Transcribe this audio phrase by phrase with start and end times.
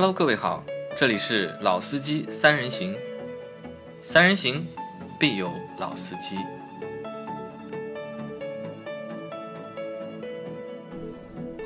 [0.00, 0.62] Hello，各位好，
[0.96, 2.94] 这里是老司机三人行，
[4.00, 4.64] 三人行
[5.18, 5.50] 必有
[5.80, 6.36] 老司机。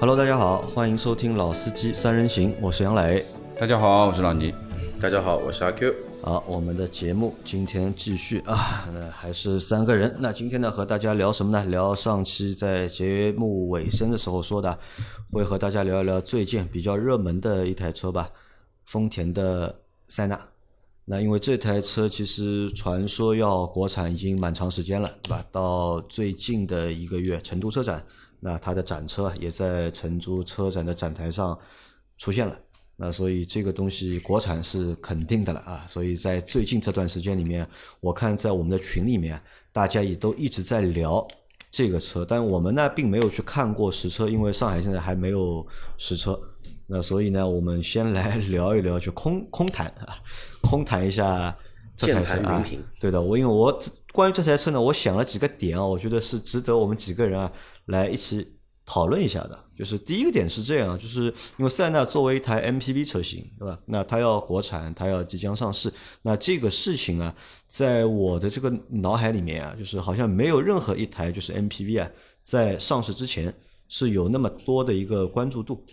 [0.01, 3.23] Hello，大家好，欢迎收听《老司机三人行》，我是杨磊。
[3.61, 4.55] 大家好，我是老倪。
[4.99, 5.95] 大家好，我是阿 Q。
[6.25, 10.15] 好，我们的节目今天继续啊，那还是三个人。
[10.21, 11.65] 那今天呢，和大家聊什么呢？
[11.65, 14.79] 聊上期在节目尾声的时候说的，
[15.33, 18.31] 会和大家聊一聊最近比较热门的一台车吧，
[18.85, 20.41] 丰田的塞纳。
[21.07, 25.45] 那因为这台车其实传说要国产已经蛮长时间了，对吧？
[25.51, 28.07] 到最近的一个月，成都车展，
[28.39, 31.59] 那它的展车也在成都车展的展台上
[32.17, 32.57] 出现了。
[33.03, 39.43] 那所以这个东西国产是肯定的了啊，所以在最近这段时间里面，我看在我们的群里面，
[39.73, 41.27] 大家也都一直在聊
[41.69, 45.67] 这个车，但我们呢并没有去看过实车，因为上海现在还没有
[45.99, 46.41] 实车。
[46.87, 50.23] 那所以呢，我们先来 聊一聊，就空空谈啊，
[50.63, 51.57] 空谈一下
[51.97, 52.65] 这台车啊。
[53.01, 53.77] 对的，我因为我
[54.13, 57.51] 关于这台车呢，我想了几个点啊，我觉得是值得我们几个人啊
[57.87, 58.53] 来一起
[58.85, 59.59] 讨论一下的。
[59.77, 61.25] 就是第一个点是这样，就是
[61.57, 63.79] 因为塞纳作为一台 MPV 车型，对吧？
[63.87, 67.35] 那它要国产，它要即将上市，那这个事情啊，
[67.67, 72.09] 在我的这个脑海里面啊，就是好像没有任何一台就是 MPV 啊，
[72.43, 73.53] 在上市之前
[73.89, 75.85] 是有那么多的一个关注度，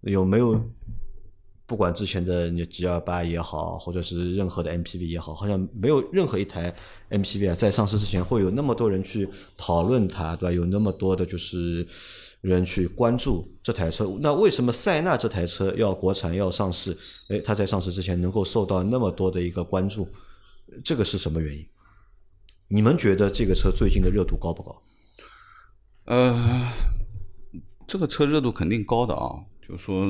[0.00, 0.60] 有没有？
[1.68, 6.72] 不管之前的你 G 二八也好，或者是任何的 MPV 也好，好像没有任何一台
[7.10, 10.52] MPV 啊，在上市之前会有那么多人去讨论它，对吧？
[10.52, 11.84] 有那么多的就是
[12.46, 14.06] 人去关注这台车。
[14.20, 16.96] 那为什么塞纳这台车要国产要上市？
[17.28, 20.08] 诶，它在上市之前能够受到那么多的一个关注，
[20.84, 21.66] 这个是什么原因？
[22.68, 24.82] 你们觉得这个车最近的热度高不高？
[26.04, 26.68] 呃，
[27.84, 30.06] 这个车热度肯定高的啊，就是说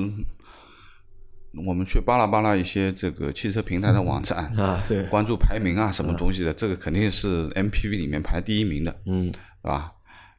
[1.67, 9.93] 我们去扒拉扒拉一些这个汽车平台的网站 啊对关注排名啊，什么东西的，这个肯定是 MPV 里面排第一名的，嗯，对吧？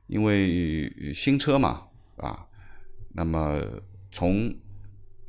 [0.07, 1.86] 因为新车嘛，
[2.17, 2.45] 啊，
[3.13, 3.59] 那么
[4.11, 4.53] 从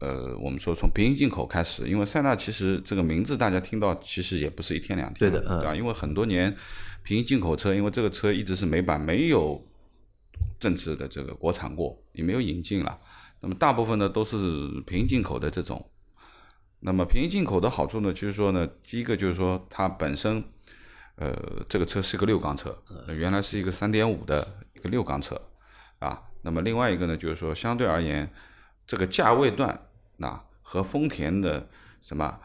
[0.00, 5.76] 呃，我们说从平行进口开始，因为塞纳其实这个名字大家听到其实也不是一天两天，对的嗯？
[5.76, 6.54] 因为很多年
[7.02, 9.66] 平行进口车，因为这个车一直是美版，没有
[10.60, 12.98] 正式的这个国产过，也没有引进了。
[13.40, 14.36] 那么大部分呢都是
[14.86, 15.90] 平行进口的这种。
[16.80, 20.44] 那么平行进口的好处呢，就是说呢，第一个就是说它本身，
[21.16, 21.36] 呃，
[21.68, 25.40] 这个车是个六缸车，呃原来是一个三点五的一个六缸车，
[25.98, 28.30] 啊，那么另外一个呢，就是说相对而言，
[28.86, 31.68] 这个价位段，那和丰田的
[32.00, 32.38] 什么，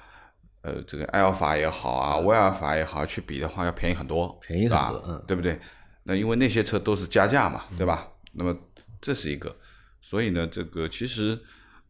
[0.62, 5.60] 呃，这个埃尔法也好啊，威尔法也好去比的话，要便宜很多，便宜很多嗯对不对？
[6.04, 8.08] 那因为那些车都是加价嘛，对吧？
[8.34, 8.56] 那么
[9.00, 9.56] 这是一个，
[10.02, 11.40] 所以呢，这个其实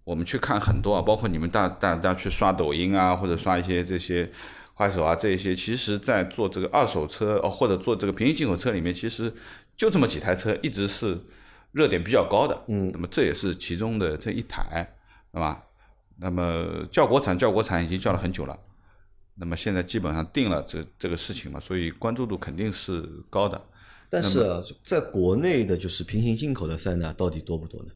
[0.03, 4.29] 我们去看很多啊，包括你们大大家去刷抖音啊，或者刷一些这些
[4.75, 9.33] 快手啊，这一些，其实在做这个二手车哦，或者做这个平行进口车里面，其实
[9.77, 11.17] 就这么几台车一直是
[11.73, 14.95] 热点比较高的，嗯，那么这也是其中的这一台，
[15.33, 15.61] 对吧？
[16.19, 18.57] 那么叫国产叫国产已经叫了很久了，
[19.35, 23.61] 那么现在基本上定了这这个事情嘛，所以关注度肯定是高的。
[24.09, 27.89] 但是啊，在国内的就是平行进口的塞纳到底多不多呢？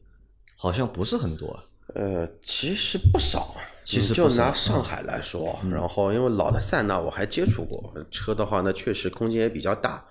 [0.56, 1.64] 好像不是很多啊。
[1.94, 10.04] 呃，其实不少，其实就拿上海来说，然后因为老的塞纳我还接触过，车的话那，确实空间也比较大，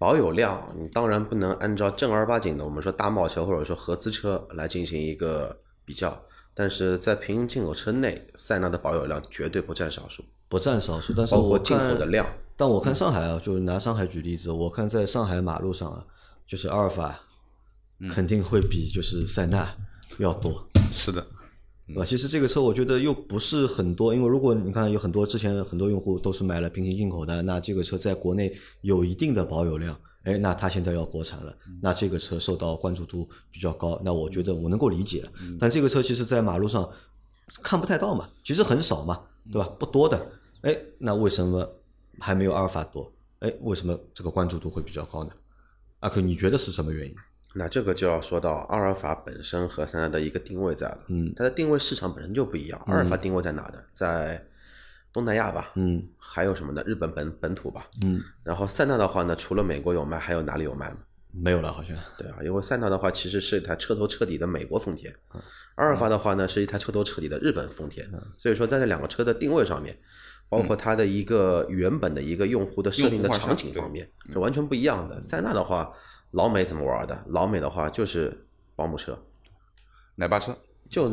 [0.00, 6.18] 保有量你当然不能按照正儿八经的我们说大贸车或者说合资车来进行一个比较，
[6.54, 12.26] 但是在平行进口车内，塞纳的保有量绝对不占少数，不占少数，但是我包括进口的量。
[12.56, 16.02] 但我看上海啊，就拿上海举例子，我看在上海马路上啊，
[16.46, 17.20] 就是阿尔法
[18.10, 19.68] 肯定会比就是塞纳
[20.16, 21.26] 要多，是的，
[21.92, 22.04] 对吧？
[22.04, 35.24] 其实这个车我觉得又不是很多，因为如果你看有很多之前很多用户都是买了平行进口的，那这个车在国内有一定的保有量，哎，那它现在要国产了，那这个车受到关注度比较高，那我觉得我能够理解。
[35.58, 36.88] 但这个车其实在马路上
[37.62, 39.20] 看不太到嘛，其实很少嘛，
[39.50, 39.68] 对吧？
[39.78, 40.30] 不多的，
[40.62, 41.68] 哎，那为什么
[42.18, 43.12] 还没有阿尔法多？
[43.40, 45.30] 哎，为什么这个关注度会比较高呢？
[46.00, 47.14] 阿克，你觉得是什么原因？
[47.54, 52.80] 那这个就要说到阿尔法本身和塞纳的一个定位在了，嗯，它的定位市场本身就不一样。
[52.86, 53.74] 阿尔法定位在哪呢？
[53.92, 54.40] 在
[55.12, 56.82] 东南亚吧，嗯还有什么呢？
[56.86, 57.84] 日本本本土吧。
[58.04, 60.98] 嗯，然后塞纳的话呢，除了美国有卖，还有哪里有卖吗？
[61.32, 61.96] 没有了，好像。
[62.16, 65.12] 对啊，因为塞纳的话其实是一台彻头彻底的美国丰田，
[65.74, 68.08] 阿尔法的话呢是一台彻头彻底的日本丰田。
[68.36, 69.98] 所以说在这两个车的定位上面，
[70.48, 75.20] 包括它的一个原本的一个用户的设定的场景方面是完全不一样的。
[75.22, 75.92] 塞纳的话，
[76.32, 77.24] 老美怎么玩的？
[77.28, 78.46] 老美的话就是
[78.76, 79.18] 保姆车，
[80.16, 80.56] 奶爸车，
[80.88, 81.08] 就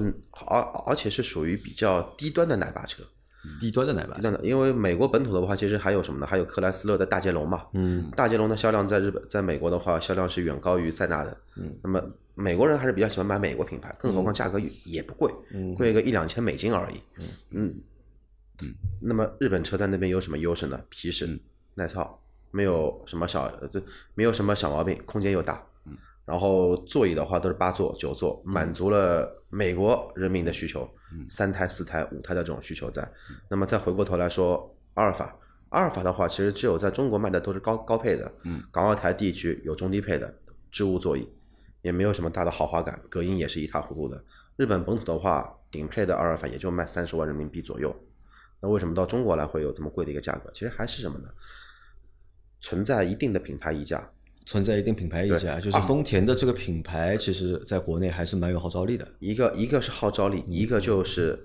[0.47, 3.03] 而而且是属于比较低端的奶爸车。
[3.61, 6.27] 低端的奶爸低端的，因为美国本土的话，其实还有什么呢？
[6.27, 7.65] 还有克莱斯勒的大捷龙嘛。
[7.71, 11.37] 嗯，大捷龙的销量在日本，在美国的话，销量是远高于塞纳的。
[11.55, 12.03] 嗯，那么
[12.35, 15.31] 美国人还是比较喜欢买美国品牌，更何况价格也也不贵，
[15.77, 17.01] 贵个一两千美金而已。
[17.17, 17.75] 嗯嗯
[18.63, 18.75] 嗯。
[18.99, 20.81] 那么日本车在那边有什么优势呢？
[20.89, 21.39] 皮实
[21.75, 22.19] 耐操，
[22.51, 23.81] 没有什么小，呃，这
[24.13, 25.63] 没有什么小毛病，空间又大。
[26.25, 30.85] 然后座椅的话都是八座、九座，满足了美国人民的需求，
[31.29, 33.09] 三胎、四胎、五胎的这种需求在。
[33.49, 35.33] 那么再回过头来说，阿尔法，
[35.69, 38.29] 阿尔法的话，其实只有在中国卖的都是高高配的，
[38.73, 40.37] 港澳台地区有中低配的
[40.69, 41.31] 织物座椅，
[41.81, 44.21] 也没有什么大的豪华感，隔音也是一塌糊涂的。
[44.57, 47.95] 日本本土的话，顶配的阿尔法也就卖三十万人民币左右。
[48.59, 50.51] 那为什么到中国来会有这么贵的一个价格？
[50.51, 51.29] 其实还是什么呢？
[52.61, 54.09] 存在一定的品牌溢价。
[54.45, 59.05] 存在一定品牌溢价，就是丰田的这个品牌，其实在国内还是蛮有号召力的。
[59.19, 61.37] 一个一个是号召力，一个就是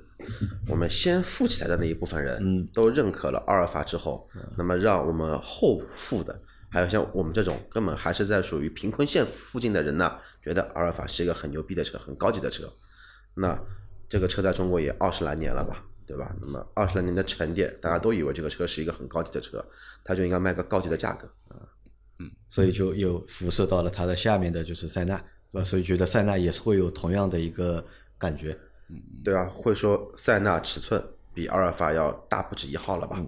[0.69, 12.73] 我们先富起来的那一部分人，嗯，都认可了阿尔法之后，那么让我们后富的，还有像我们这种根本还是在属于贫困线附近的人呢，觉得阿尔法是一个很牛逼的车，很高级的车。
[13.35, 13.61] 那
[14.09, 16.35] 这个车在中国也二十来年了吧，对吧？
[16.41, 19.65] 那么二十来年的沉淀，大家都以为这个车是一个很高级的车，
[20.05, 21.57] 它就应该卖个高级的价格啊。
[22.19, 25.17] 嗯所以就又辐射到了它的下面的就是塞纳，
[25.51, 25.65] 对吧？
[25.65, 27.85] 所以觉得塞纳也是会有同样的一个
[28.19, 28.57] 感觉，
[29.25, 31.03] 对啊，会说塞纳尺寸
[31.35, 33.25] 比阿尔法要大不止一号了吧？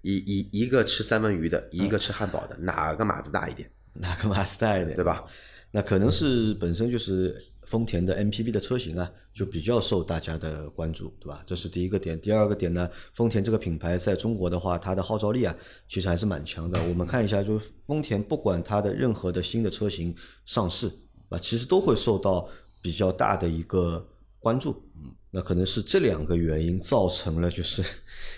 [0.00, 3.70] 一一一个吃三文鱼的，一个吃汉堡的，哪个码子大一点？
[3.92, 5.24] 哪个码子大一点，对吧？
[5.70, 7.36] 那可能是本身就是
[7.66, 11.42] 丰田的 MPV 的车型啊，就比较受大家的关注，对吧？
[11.46, 12.20] 这是第一个点。
[12.20, 15.56] 第二个点呢，丰田这个品牌在中国的话，它的号召力啊，
[15.88, 16.82] 其实还是蛮强的。
[16.88, 20.14] 我们看一下，就是丰田不管它的任何的新的车型
[20.44, 20.90] 上市
[21.28, 22.48] 啊，其实都会受到
[22.80, 24.06] 比较大的一个
[24.38, 24.82] 关注。
[24.96, 27.82] 嗯，那可能是这两个原因造成了，就是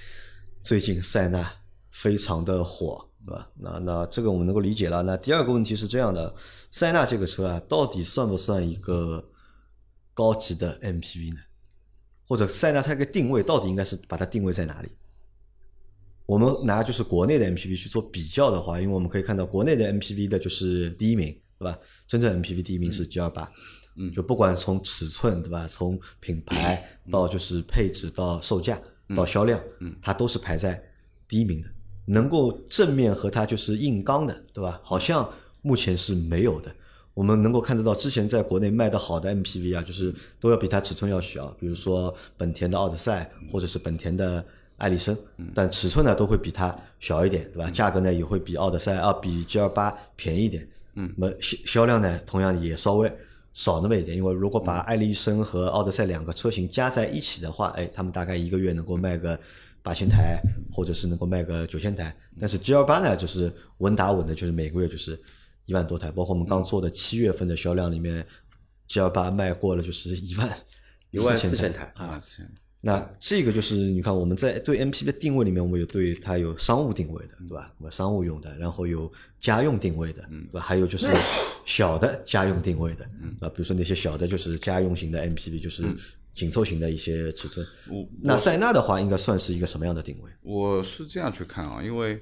[0.61, 1.51] 最近塞纳
[1.91, 3.09] 非常的火。
[3.27, 3.49] 对吧？
[3.57, 5.03] 那那这个我们能够理解了。
[5.03, 6.35] 那第二个问题是这样的，
[6.71, 9.31] 塞纳这个车啊，到底算不算一个
[10.13, 11.41] 高级的 MPV 呢？
[12.27, 14.89] 或者塞纳它这个定位到底应该是把它定位在哪里？
[16.27, 21.29] 我们拿就是国内的 MPV 去做比较的话，因为我们可以看到国内的 MPV 的就是第一名，
[21.59, 21.79] 对吧？
[22.07, 23.51] 真正 MPV 第一名是 G 二八，
[23.97, 25.69] 嗯，就不管从尺寸，对吧？
[25.69, 28.81] 从品牌到就是配置到售价
[29.15, 30.83] 到销量，嗯，它都是排在
[31.29, 31.69] 第一名的。
[32.07, 34.81] 能够正面和它就是硬刚的，对吧？
[34.83, 35.29] 好像
[35.63, 36.71] 目前是没有的。
[37.15, 44.45] 我们能够看得到，之前在国内卖的好的 MPV 啊，就是都要比它尺寸要小，比如说本田的奥德赛或者是本田的
[44.79, 45.17] 艾力绅，
[45.55, 47.71] 但尺寸呢都会比它小一点，对吧？
[47.71, 50.69] 价格呢也会比奥德赛啊比 G 二八便宜一点。
[50.95, 53.11] 嗯，那么销销量呢同样也稍微
[53.53, 59.39] 少那么一点，因为如果把艾力绅和奥德赛两个车型加在一起的话，哎，他们大概一个月能够卖个。
[59.85, 60.41] 八千台，
[60.73, 65.21] 或者是能够卖个九千台，但是 G L 八呢，就是稳打稳的，就是每个月就是
[65.67, 66.11] 一万多台。
[66.11, 68.27] 包括我们刚做的七月份的销量里面
[68.89, 70.49] ，G L 八卖过了就是一万
[71.13, 72.19] 一万四千台啊。
[72.81, 77.71] 那这个就是你看我们在对 MPV 的定位里面，我们有对它有商务定位的，对吧？
[77.77, 80.61] 我商务用的，然后有家用定位的，对吧？
[80.63, 81.09] 还有就是
[81.67, 83.05] 小的家用定位的，
[83.41, 85.85] 啊，比如说那些小的就是家用型的 MPV，就是。
[86.35, 87.65] 紧凑型的一些尺寸，
[88.21, 90.31] 那塞纳的话应该算是一个什么样的定位？
[90.43, 92.21] 我是这样去看啊，因为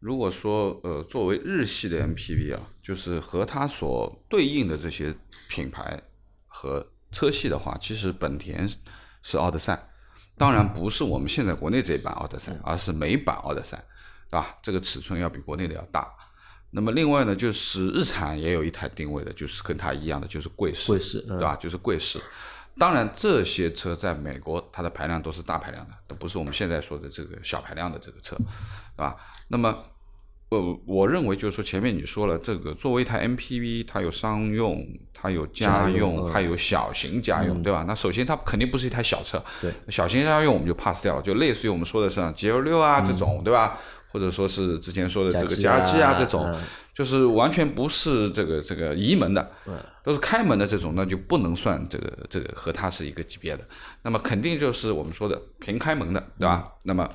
[0.00, 5.14] 如果说呃作为日系的 MPV 啊，就是和它所对应的这些
[5.48, 6.02] 品牌
[6.44, 8.68] 和车系的话，其实本田
[9.22, 9.88] 是奥德赛，
[10.36, 13.76] 当然不是我们现在国内这一版奥德赛，而是美版奥德赛，
[14.28, 14.58] 对吧？
[14.60, 16.08] 这个尺寸要比国内的要大。
[16.74, 21.54] 那么另外呢，就是日产也有一台定位的，就是跟它一样的，就是贵士，贵士，对吧？
[21.54, 22.18] 就是贵士。
[22.78, 28.44] 当然，这些车在美国，它的排量都是大排量的，都不是我们现在说的这个小排量的这个车，对
[28.96, 29.14] 吧？
[29.48, 29.76] 那么，
[30.48, 37.84] 呃，我认为就是说，前面你说了，这个作为一台 MPV，它有商用，它有家用，还有小型家用，对吧？
[37.86, 43.78] 那首先它肯定不是一台小车，对，小型家用我们就 pass 掉了，就类似于我们说的像 G L 六啊这种，对吧？
[44.08, 46.58] 或者说是之前说的这个加机啊这种。
[46.94, 49.50] 就是完全不是这个这个移门的，
[50.02, 53.66] 都是开门的这种，那就不能算这个这个和它是一个级别的。
[54.02, 56.70] 那么肯定就是我们说的平开门的，对吧？
[56.82, 57.10] 那么，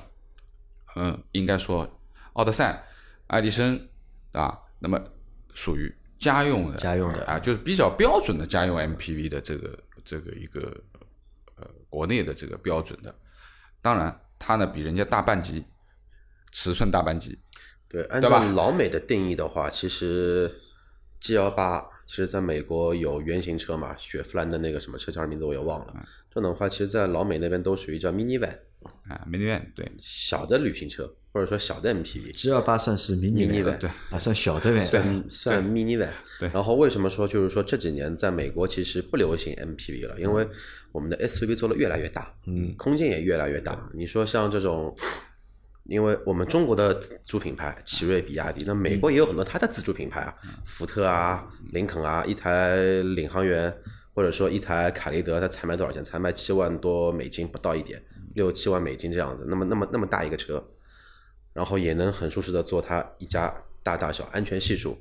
[0.96, 1.88] 嗯，应该说
[2.32, 2.84] 奥德赛、
[3.28, 3.80] 爱迪生
[4.32, 5.00] 啊，那么
[5.54, 10.76] 属于家用的，家用的啊，就是比较标准的家用 MPV 的这个这个一个
[11.56, 13.14] 呃国内的这个标准的。
[13.80, 15.64] 当然，它呢比人家大半级，
[16.50, 17.38] 尺寸大半级。
[17.88, 20.50] 对，按照老美的定义的话，其实
[21.20, 25.94] G L 八其实在美国有原型车嘛，雪佛兰的那个什么车叫什么名字我也忘了。
[26.30, 28.50] 这种的话，其实，在老美那边都属于叫 minivan，
[29.08, 32.30] 啊，，minivan 对，小的旅行车或者说小的 MPV。
[32.32, 34.84] G L 八算是 minivan 对啊，算小的呗。
[34.86, 40.20] 算算 minivan，对然后为什么说就是说这几年在美国其实不流行 MPV 了？
[40.20, 40.46] 因为
[40.92, 43.90] 我们的 SUV 做的越来越大，嗯，空间也越来越大。
[43.94, 44.94] 你说像这种，
[45.88, 53.74] 因为我们中国的自主品牌奇瑞、比亚迪，那美国也有很多它的自主品牌啊，福特啊、林肯啊，一台领航员
[54.12, 56.04] 或者说一台凯雷德，它才卖多少钱？
[56.04, 58.02] 才卖七万多美金，不到一点，
[58.34, 59.46] 六七万美金这样子。
[59.48, 60.62] 那么那么那么大一个车，
[61.54, 63.50] 然后也能很舒适的坐它一家
[63.82, 64.98] 大大小，安全系数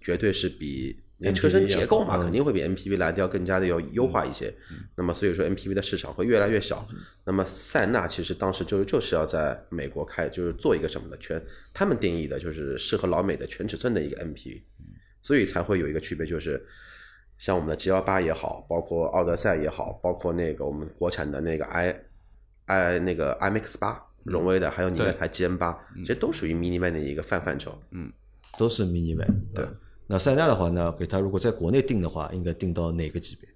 [0.00, 4.52] 绝对是比连车身结构嘛，肯定会比 MPV 来的要更加的要优化一些。
[4.96, 6.86] 那么所以说 MPV 的市场会越来越小。
[7.24, 14.62] 那么塞纳其实当时就是就是要在美国开，就是做一个什么的全，他们定义的就是适合老美的全尺寸的一个 MPV，
[15.20, 16.64] 所以才会有一个区别，就是
[17.36, 21.94] 像我们的 G 幺八也好，包括奥德赛也好，包括那个我们国产的那个 i
[22.66, 24.04] i 那个 iMax 八。
[24.24, 25.72] 荣威的，还有你那台 GM 八，
[26.04, 27.80] 这些都属于 minivan 的一个泛范畴。
[27.92, 28.12] 嗯
[28.58, 29.26] 都是 mini van。
[29.54, 29.64] 对，
[30.08, 33.48] 那塞纳的话呢，给他如果在国内定的话，应该定到哪个级别？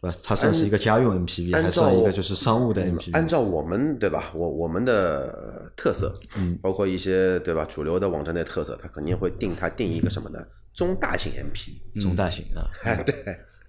[0.00, 0.18] 对吧？
[0.22, 3.12] 它算是一个家用 MPV，按还算一个就是商务的 MPV？
[3.14, 10.44] 按照我们对吧，我我们的特色，嗯，包括一些对吧主流的网站的特色，它肯定会定它定一个什么呢？
[10.74, 13.14] 中大型 MP，中大型啊，哎， 对，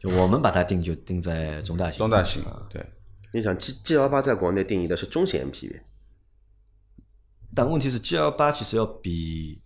[0.02, 2.00] 就我们把它定就定在中大型。
[2.00, 2.84] 中大型，对，
[3.32, 5.82] 你想 G G 幺八在国内定义的是中型 MPV，
[7.54, 9.62] 但问题是 G L 八其实要比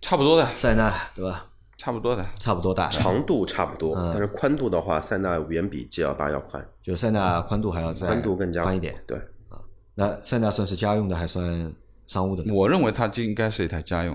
[0.00, 1.51] 差不多的，塞纳对吧，
[1.82, 9.02] 差不多的，差不多大，长度差不多，但是宽度的话，塞纳远比 G L 八要宽，就塞纳宽度还要再宽度更加宽一点。
[9.04, 9.58] 对啊，
[9.96, 11.74] 那塞纳算是家用的还算
[12.06, 12.54] 商务的呢？
[12.54, 14.14] 我认为它就应该是一台家用，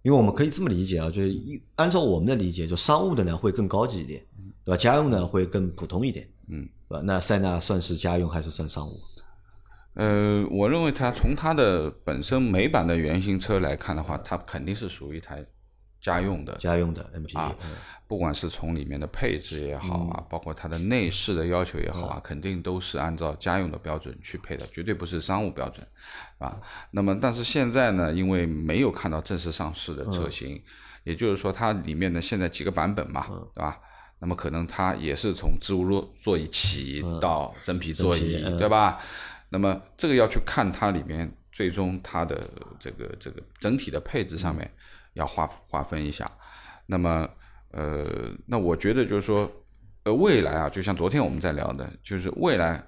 [0.00, 4.24] 因为我们可以这么理解啊，就是一按照我们的理解，就商务的呢会更高级一点，
[4.64, 4.76] 对吧？
[4.78, 7.02] 家用呢会更普通一点，嗯，对吧？
[7.04, 8.98] 那塞纳算是家用还是算商务？
[9.96, 15.44] 呃，我认为它从它的本身美版的原型车来看的话，它肯定是属于一台
[16.00, 17.54] 家用的，家用的 MPV，、
[18.06, 25.86] 不管是从里面的配置也好啊，包括它的内饰的要求也好啊，肯定都是按照家用的标准去配的，绝对不是商务标准，
[26.38, 26.60] 啊。
[26.90, 30.62] 那么，但是现在呢，因为没有看到正式上市的车型，
[31.04, 33.78] 也就是说它里面的现在几个版本嘛，对吧？
[34.18, 38.58] 那么可能它也是从织物座座椅起到真皮座椅，嗯。
[38.58, 38.98] 对吧？
[39.50, 44.70] 那么这个要去看它里面最终它的这个这个整体的配置上面
[45.14, 46.30] 要划划分一下。
[46.86, 47.28] 那么
[47.72, 49.50] 呃，那我觉得就是说，
[50.02, 52.84] 呃，未来啊，就像昨天我们在聊的，就是未来，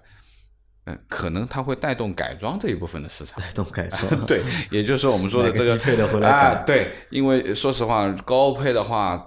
[0.85, 3.41] 呃，可能它会带动改装这一部分的市场。
[3.41, 9.25] 带动改装， 对，也就是说我们说的这个低配的回来啊，对，因为说实话，高配的话，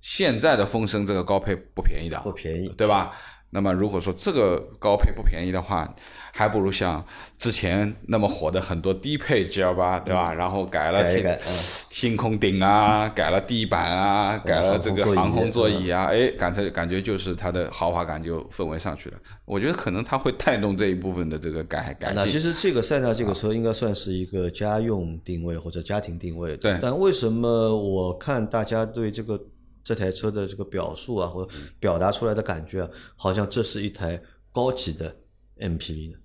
[0.00, 2.68] 现在的风声这个高配不便宜的，不便宜。
[2.76, 3.12] 对吧？
[3.52, 5.94] 那么如果说这个高配不便宜的话，
[6.32, 7.04] 还不如像
[7.38, 10.32] 之前那么火的很多低配 G L 八，对吧？
[10.34, 11.48] 然后改了天改改嗯
[11.90, 19.18] 星空顶啊，改了地板啊，改了这个航空座椅啊，哎，感觉感觉就是它的豪华感就氛围上去了。
[19.44, 22.40] 我觉得可能它会带动这一部分的这个改改那其。
[22.40, 26.56] 实这个塞纳这个车应该算是一个家用定位或者家庭定位。
[26.56, 29.38] 对但为什么我看大家对这个
[29.82, 34.22] 这台车的这个表述啊，或者表达出来的感觉啊，好像这是一台
[34.52, 35.16] 高级的
[35.58, 36.18] MPV 呢？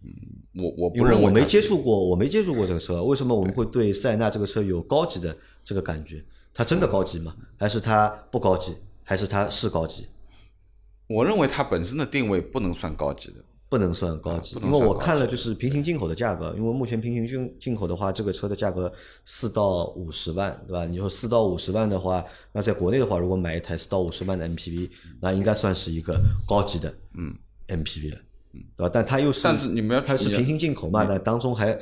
[0.55, 6.23] 我我我没不认为我没接触过，我没接触过这个车，为什么我们会对塞纳这个车有高级的这个感觉？
[6.53, 7.35] 它真的高级吗？
[7.57, 8.75] 还是它不高级？
[9.03, 10.07] 还是它是高级？
[11.07, 13.44] 我认为它本身的定位不能算高级的。
[13.75, 18.89] 不能算高级，因为我看了就是平行进口的价格，因为目前平行进进口的话，这个车的价格
[19.25, 20.85] 四到五十万，对吧？
[20.85, 24.89] 你说四到五十万的话，那在国内的话，如果买一台四到五十万的 MPV，
[25.19, 26.17] 那应该算是一个
[26.47, 27.35] 高级的嗯。
[27.67, 28.17] MPV 了，
[28.53, 28.89] 对吧？
[28.93, 31.75] 但它又是，但是你们要它是平行进口嘛，那当中还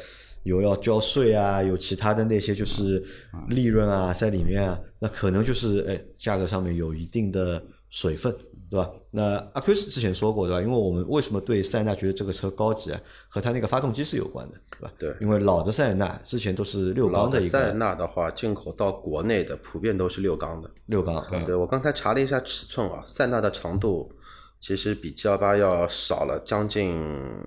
[0.44, 3.04] 有要交税啊，有其他的那些就是
[3.50, 8.34] 利润啊在里面啊，那可能就是哎价格上面有一定的水分，
[8.74, 8.90] 对吧？
[9.12, 10.60] 那阿 Q 之前说过，对吧？
[10.60, 13.00] 因为我们为什么对塞纳觉得这个车高级啊，
[13.30, 14.92] 和它那个发动机是有关的，对吧？
[14.98, 20.68] 对因为老的塞纳之前都是六缸的一个纳的话，进口到国内的普遍都是六缸的。
[20.88, 24.12] 六缸，嗯对我刚才查了一下尺寸啊，塞纳的长度
[24.60, 27.00] 其实比 G 幺八要少了将近，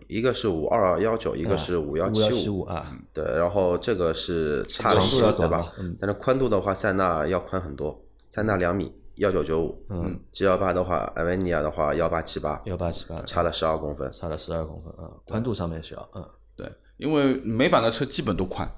[0.06, 5.96] 一个是五二幺九，一个是五幺七七五啊，对，然后这个是差了长度要短十对吧吧嗯？
[6.00, 14.10] 但是宽度的话，塞纳要宽很多，塞纳两米幺九九五，嗯，G 幺八的话，艾维尼亚的话幺八七八，幺八七八，差了十二公分。
[14.12, 18.70] 差了十二公分啊，宽度上面小，嗯，对，因为美版的车基本都宽，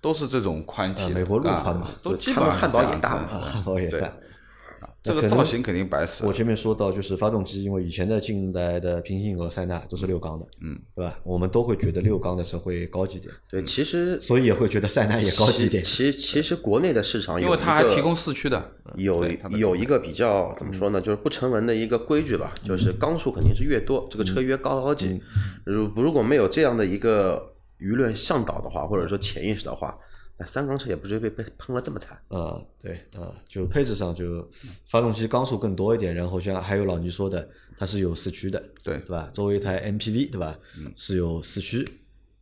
[0.00, 3.38] 都是这种宽体美国路宽嘛啊都基本汉堡也大嘛。
[3.38, 4.00] 汉堡也对。
[4.00, 4.12] 大，
[5.02, 6.24] 这个造型肯定白死。
[6.24, 11.18] 我前面说到，就是发动机，因为以前的近代的平行进口塞纳都是六缸的，嗯，对吧？
[11.24, 15.82] 我们都会觉得六缸的车会高级点，对，其实所以也会觉得塞纳也高级点。
[15.82, 25.20] 其其实国内的市场有因为它还提供四驱的，有有一个比较怎么说呢，就是不成文的一个规矩吧，就是缸数肯定是越多，这个车越高高级。
[25.64, 30.11] 如如果没有这样的一个舆论向导的话，或者说潜意识的话，那
[30.46, 32.16] 三缸车也不至于被被喷了这么惨。
[32.28, 34.48] 啊、对啊、就配置上就
[34.86, 39.30] 发动机缸数更多一点，然后像还有老倪说的，它是有四驱的，对对吧？
[39.32, 40.58] 作为一台 MPV，对吧？
[40.78, 41.86] 嗯是有四驱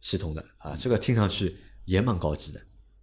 [0.00, 2.60] 系统的啊，这个听上去也蛮高级的。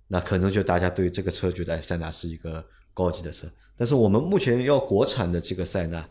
[0.07, 3.47] 那可能就大家对这个车觉得，哎，塞纳是一个高级的车。
[3.75, 6.09] 但是我们目前要国产的这个塞纳，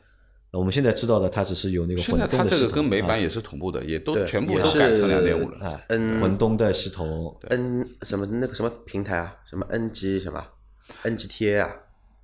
[0.57, 5.59] 我们现在知道的，它只是有那个混动的系统，它这个跟美啊版也是同步的，也都全部也是都改成两点五了。
[5.63, 10.45] 哎，，N 混动的系统，N 什么那个什么平台啊，什么 NG 什么
[11.05, 11.71] NGTA 啊，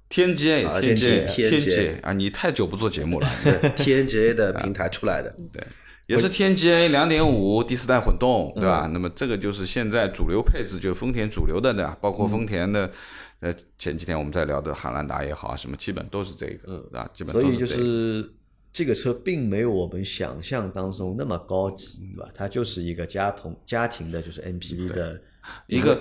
[0.08, 2.12] 天街啊天街天街天街啊！
[2.12, 5.34] 你太久不做节目了，对 TNGA 的平台出来的。
[5.52, 5.66] 对，
[6.06, 8.90] 也是天街两点五第四代混动，对吧？
[8.92, 12.90] 那么这个就是现在主流配置，就丰田主流的呢，包括丰田的，
[13.42, 17.10] 呃，前几天我们在聊的汉兰达也好啊，什么基本都是这个，对吧？
[17.12, 18.32] 基本所以就是
[18.72, 22.30] 这个车并没有我们想象当中那么高级，对吧？
[22.32, 25.20] 它就是一个家庭家庭的，就是 MPV 的
[25.66, 26.00] 一个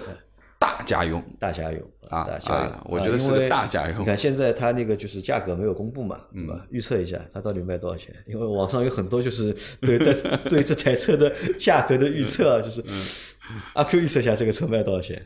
[0.60, 2.86] 大家用，大家用啊大家用啊。
[2.86, 6.64] 我觉得是大家用你看现在它那个就是价格没有公布嘛，对嗯吧？
[6.70, 8.14] 预测一下它到底卖多少钱？
[8.28, 10.14] 因为网上有很多就是对对
[10.48, 15.26] 对这台车的价格的预测啊，就是嗯阿 Q 预测一下这个车卖多少钱？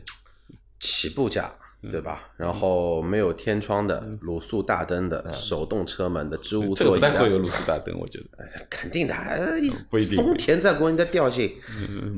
[0.80, 2.28] 起步价，嗯对吧？
[2.36, 8.26] 然后没有天窗的、卤素大灯的、手动车门的、织物座椅这个会有卤素大灯，我觉得。
[8.68, 9.14] 肯定的。
[9.14, 9.52] 呃
[9.88, 11.54] 不一定丰田在国内的调性，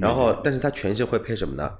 [0.00, 1.70] 然后但是它全系会配什么呢？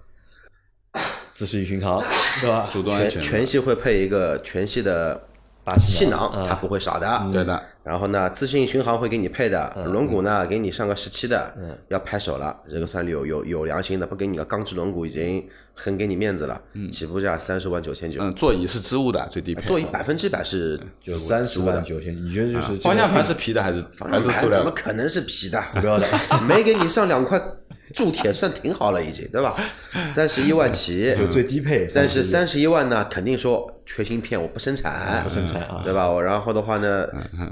[1.30, 2.68] 自适应巡航，是吧？
[2.70, 5.27] 主动安，全全系会配一个全系的
[5.68, 7.26] 八气气囊，它啊，不会少的。
[7.32, 11.54] 对的，然后呢，自适应巡航会给你配的，嗯轮毂呢给你上个十七的，
[11.88, 16.60] 要拍手了，这个算有有有良心的，不给你个钢制轮毂已经很给你面子了。
[16.90, 24.64] 起步价三十万九千九，嗯，座椅是织物的最低配，座椅百分之百是就三十万九千，你觉得就是这个方向盘是皮的还是还是塑怎？
[24.64, 25.60] 么可能是皮的？
[25.60, 26.06] 塑料的？
[26.48, 27.40] 没给你上两块
[27.94, 29.56] 铸铁算挺好了，已经对吧？
[30.10, 35.80] 三十一万起，就最低配但是31三十一万呢，肯定说缺芯片我不生产，不生产啊。
[35.84, 36.08] 对吧？
[36.10, 37.06] 我然后的话呢，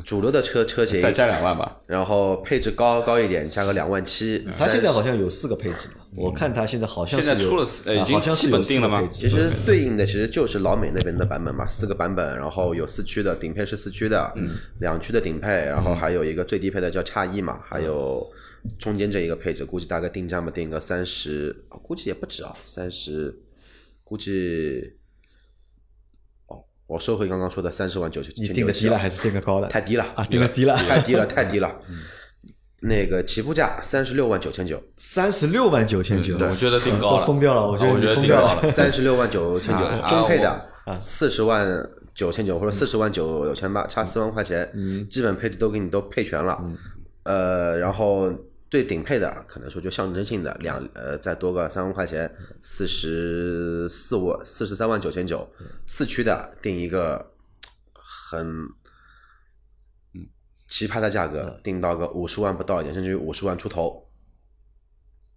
[0.04, 1.78] 主流的车车型再加两万吧。
[1.86, 4.46] 然后配置高高一点，加个两万七。
[4.56, 9.00] 它现在好像有四个配置嘛，我看它现在好像是有现在出了已经啊好像是基本有四定了吗？
[9.00, 14.32] 个配置其实对应的其实就是老美那边的版本嘛，四个版本，然后有四驱的，顶配是四驱的，
[14.80, 18.26] 两驱的顶配，然后还有一个最低配的叫叉一嘛，还有
[18.78, 23.34] 中间这一个配置，估计大概定价嘛定个三十，估计也不止啊，三十，
[24.04, 24.94] 估计，
[26.46, 29.68] 哦，我收回刚刚说的三十万九千，你定的低了还是定的高了？
[29.68, 31.80] 太低了啊，定的低了，太低了， 太低了。
[32.80, 38.48] 那个起步价三十六万九千九，三十六万九千九，我觉得定高了， 疯掉了，我觉得你啊我觉得疯掉了。
[38.48, 38.70] 定高了。
[38.70, 44.70] 三十六万九千九啊，中配啊的四十万九千九或者四十万九千八，差四万块钱，
[45.10, 46.62] 基本配置都给你都配全了。
[47.24, 48.30] 呃，然后
[48.68, 55.48] 最顶配的可能说就象征性的两呃再多个三万块钱，四十四万四十三万九千九，
[55.86, 57.32] 四驱的定一个
[57.92, 58.68] 很
[60.68, 64.02] 奇葩的价格，定到个五十万不到一点，甚至于五十万出头。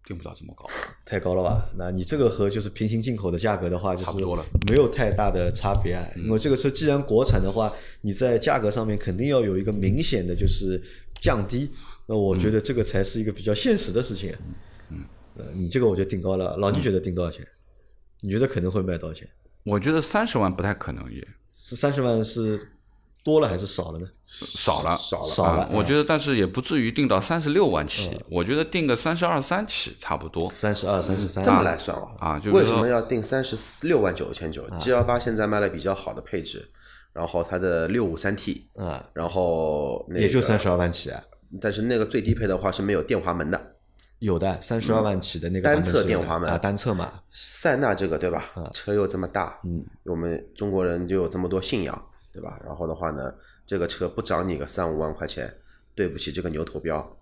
[0.06, 0.66] 定不了这么高，
[1.06, 1.70] 太高了吧？
[1.78, 4.18] 那你这个和就是平行进口的价格的话，就是
[4.68, 6.04] 没有太大的差别啊。
[6.16, 10.82] 因为这个车既然国产的话，你在价格上面肯定要有一个明显的就是
[11.22, 11.70] 降低。
[12.10, 14.36] 那我觉得这个才是一个比较现实的事情。
[14.90, 15.06] 嗯，
[15.38, 16.58] 呃，你这个我就定高了。
[16.58, 17.48] 老倪觉得定多少钱？
[18.22, 19.30] 你觉得可能会卖多少钱？
[19.64, 22.72] 我觉得三十万不太可能，也是三十万是
[23.24, 24.08] 多了还是少了呢？
[24.40, 32.16] 少了，少了少了啊我觉得，但是也不至于定到三十六万起，我觉得定个三十二三起差不多三十二、三十三这么来算啊？
[32.18, 32.40] 啊。
[32.40, 33.56] 就为什么要定三十
[33.88, 36.68] 六万九千九？G 幺八现在卖了比较好的配置，
[37.14, 41.22] 然后它的六五三 T，啊，然后那个也就三十二万起啊。
[41.62, 43.76] 但是那个最低配的话是没有电滑门的。
[44.20, 48.52] 有的三十二万起的那个单侧电滑门啊，单侧嘛，塞纳这个对吧？
[48.74, 52.60] 车又这么大，嗯，我们中国人就有这么多信仰，对吧？
[52.66, 53.34] 然后的话呢，
[53.66, 55.54] 这个车不涨你个三五万块钱，
[55.96, 57.18] 对不起这个牛头标，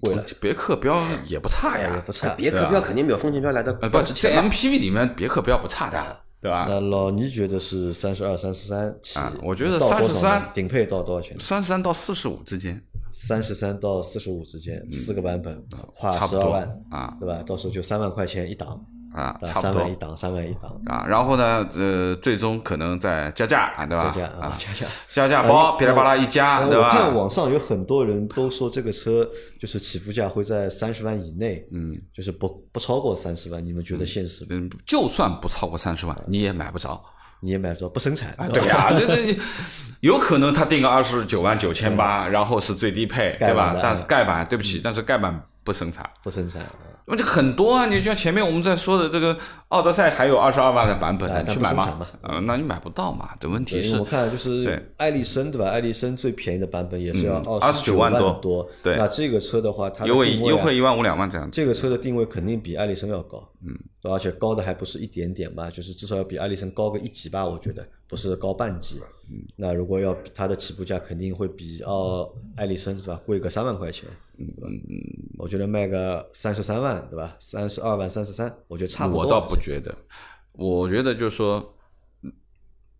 [0.00, 2.32] 贵了，别克标也不差呀不，差。
[2.36, 6.66] 别克标肯定没有丰田标来的呃，不高，值在钱吧？MPV 里面别克标不差的，对吧？
[6.68, 11.38] 那老倪觉得是三十二、三十三起啊，我觉得到多少呢33顶配到多少钱？
[11.38, 15.62] 三十三到四十五之间，三十三到四十五之间，四个版本，
[15.94, 17.42] 跨差十二万啊对吧？
[17.42, 18.84] 到时候就三万块钱一档，
[19.20, 21.06] 啊，啊，啊差不多三万一档，三万一档，啊。
[21.08, 24.12] 然后呢，呃，最终可能再加价，啊对吧？
[24.14, 24.86] 加价啊，加价。
[25.12, 27.14] 加价包，噼里啪啦一呃加，对吧我看？
[27.14, 29.28] 网上有很多人都说这个车
[29.58, 33.64] 就是起步价会在三十万以内，嗯，就是不不超过三十万。
[33.64, 34.48] 你们觉得现实吗？
[34.52, 37.02] 嗯，就算不超过三十万，你也买不着。
[37.42, 38.34] 你也买不着，不生产。
[38.36, 39.38] 啊，对呀对呀，这这
[40.00, 46.08] 有可能他定个二十九万九千八，然后是最低配，对吧但盖板，对不起，但是盖板不生产。
[46.22, 46.62] 不生产。
[47.10, 47.86] 啊那就很多啊！
[47.86, 49.36] 你就像前面我们在说的这个
[49.68, 51.74] 奥德赛，还有二十二万的版本你去买？
[51.74, 53.30] 吗呃，那你买不到嘛？
[53.40, 55.68] 的问题是我看就是对艾力绅对吧？
[55.68, 61.56] 艾力绅最便宜的版本也是要嗯二十29万万多对那这个车的话，它优惠优惠一万五两万这样子。
[61.56, 68.98] 这个车的定位肯定比艾力绅要高，嗯，而且高的还不是一点点吧，就是至少要比艾力绅高个一级吧，我觉得不是高半级。
[69.30, 74.08] 嗯，那如果要它的起步价肯定会比奥艾力绅是吧贵个三万块钱，
[74.38, 74.74] 嗯嗯，
[75.38, 77.36] 我觉得卖个三十三万对吧？
[77.38, 79.22] 三十二万、三十三，我觉得差不多。
[79.22, 79.94] 我倒不觉得，
[80.52, 81.74] 我觉得就是说，
[82.22, 82.32] 嗯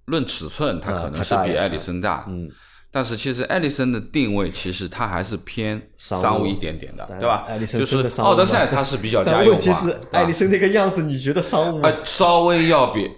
[0.04, 2.50] 论尺寸，它啊可能是比艾力绅大，嗯，
[2.92, 11.88] 但是其实艾力绅的定位其实它还是偏商务一点点的，对吧就是奥德赛它是比较家用化，但问题是艾力绅那个样子，你觉得商务吗？
[11.88, 13.08] 呃稍微要比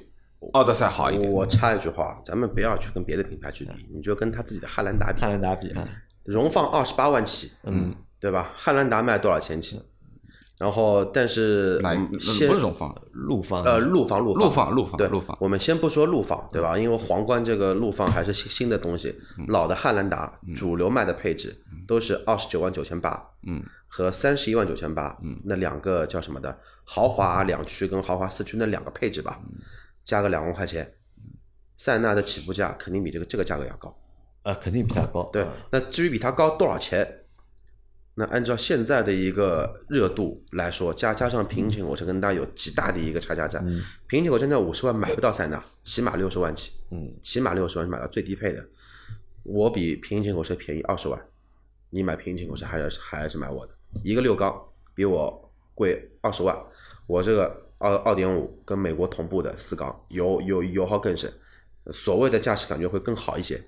[0.53, 1.31] 奥德赛好一点。
[1.33, 5.89] 我插一句话，咱们不要去跟别的品牌去比，你就跟他自己的汉兰达比汉，兰达比啊，
[6.25, 8.53] 荣放二十八万起，嗯，对吧？
[8.55, 9.81] 汉兰达卖多少钱起？
[10.63, 11.81] 然后，但是
[12.21, 16.79] 先不是荣放，陆放呃，陆放陆陆放陆放对陆放我们先不说陆放，对吧？
[16.79, 19.45] 因为皇冠这个陆放还是新新的东西，嗯。
[19.49, 26.57] 老的汉兰达主流卖的配置都是二十九万九千八，嗯，和三十一万九千八，嗯，那两个叫什么的？
[26.85, 29.59] 豪华两驱跟豪华四驱那两个配置吧，嗯
[30.05, 30.89] 加个两万块钱，
[31.77, 33.93] 塞纳的起步价肯定比这个这个价格要高。
[34.45, 35.29] 呃，肯定比它高。
[35.33, 37.22] 对啊，那至于比它高多少钱，
[38.15, 43.59] 那按照现在的一个热度来说，加加上平行，我是跟它有极大的一个差价在。
[44.07, 48.63] 平行我现在五十万买不到塞纳，起码六十万起，嗯，起码六十万是买到最低配的。
[49.45, 51.19] 我比平行口车便宜二十万，
[51.89, 53.73] 你买平行口车还是还是买我的，
[54.05, 54.55] 一个六缸
[54.95, 56.55] 比我贵二十万，
[57.07, 61.33] 我这个二二点五跟美国同步的四缸，油油油耗更省，
[61.91, 63.59] 所谓的驾驶感觉会更好一些。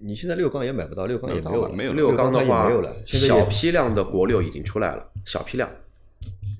[0.00, 5.70] 你现在六缸也买不到，六缸也没有了，没有六缸的话没有了，现在小批量的国六已经出来了，小批量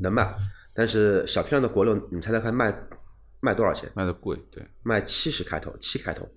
[0.01, 0.35] 能卖，
[0.75, 2.75] 但是小批量的国六，你猜猜看卖
[3.41, 3.91] 卖多少钱？
[3.95, 6.29] 卖的贵，对，卖七十开头，七开头。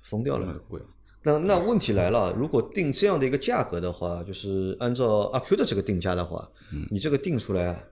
[0.00, 0.58] 疯掉了卖的。
[0.60, 0.80] 贵。
[1.22, 6.48] 那那问题来了，如果定这样的一个价格的话，就是按照阿 Q 的这个定价的话，
[6.90, 7.84] 你这个定出来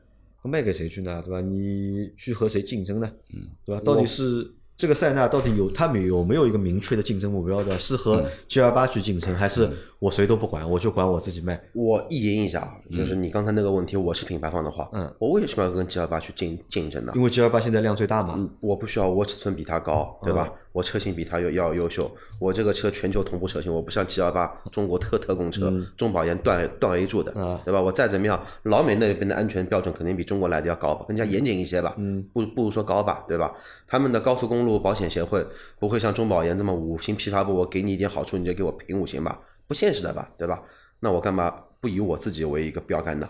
[0.42, 1.20] 卖给谁去呢？
[1.24, 1.40] 对吧？
[1.40, 3.12] 你去和谁竞争呢？
[3.35, 3.83] 嗯，对吧？
[3.85, 7.78] 到底是这个塞纳到底有他们有没有一个明确的竞争目标的？
[7.78, 11.58] 是和 G 二八去竞争，还是我谁都不管，我就管我自己卖？
[11.72, 17.12] 我意淫一下，啊，就是你刚才那个问题，我是品牌方的话，嗯，我为什么要跟 G 二八去竞竞争呢？
[17.14, 20.52] 因为 G 二八现在量最大嘛，我不需要我尺寸比它高，对吧？
[20.76, 27.80] 我车型比它要要优秀，我这个车全球同步车型，我不像 G 幺八中国特特供车，中保研断断 A 柱的，啊对吧？
[27.80, 33.54] 我再怎么样，老美那边的安全标准肯定比中国来的要高吧，更加严谨一些吧，嗯，不不如说高吧，对吧？
[33.86, 35.42] 他们的高速公路保险协会
[35.78, 40.62] 不会像中保研这么五星批发部，我给你一点好处你就给我评五星吧，不现实的吧，对吧？
[41.00, 43.26] 那我干嘛不以我自己为一个标杆呢？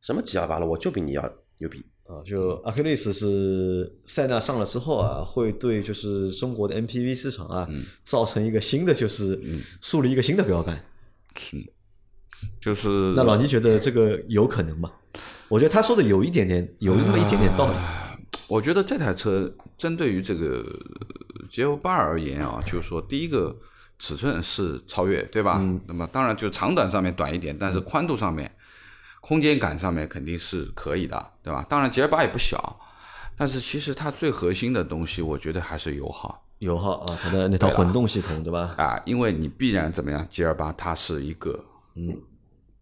[0.00, 1.84] 什么 G 幺八了，我就比你要牛逼。
[2.10, 7.68] 啊，就阿 Q 类斯是塞纳上了之后啊，会对就是中国的 MPV 市场啊，
[8.02, 9.40] 造成一个新的就是
[9.80, 10.82] 树立一个新的标杆。
[12.58, 14.90] 就是那老倪觉得这个有可能吗？
[15.48, 17.74] 我觉得他说的有一点点，有那么一点点道理。
[18.48, 20.64] 我觉得这台车针对于这个
[21.48, 23.56] G L 八而言啊，就是说第一个
[23.98, 25.62] 尺寸是超越，对吧？
[25.86, 28.50] 那么当然就长短上面短一点，但是宽度上面、
[29.20, 31.64] 空间感上面肯定是可以的，对吧？
[31.68, 32.80] 当然 G L 八也不小，
[33.36, 38.74] 但是其实它最核心的东西，我觉得还是油耗油耗啊，它的那套混动系统，对吧？
[38.76, 41.58] 啊，因为你必然怎么样，G L 八它是一个
[41.94, 42.16] 嗯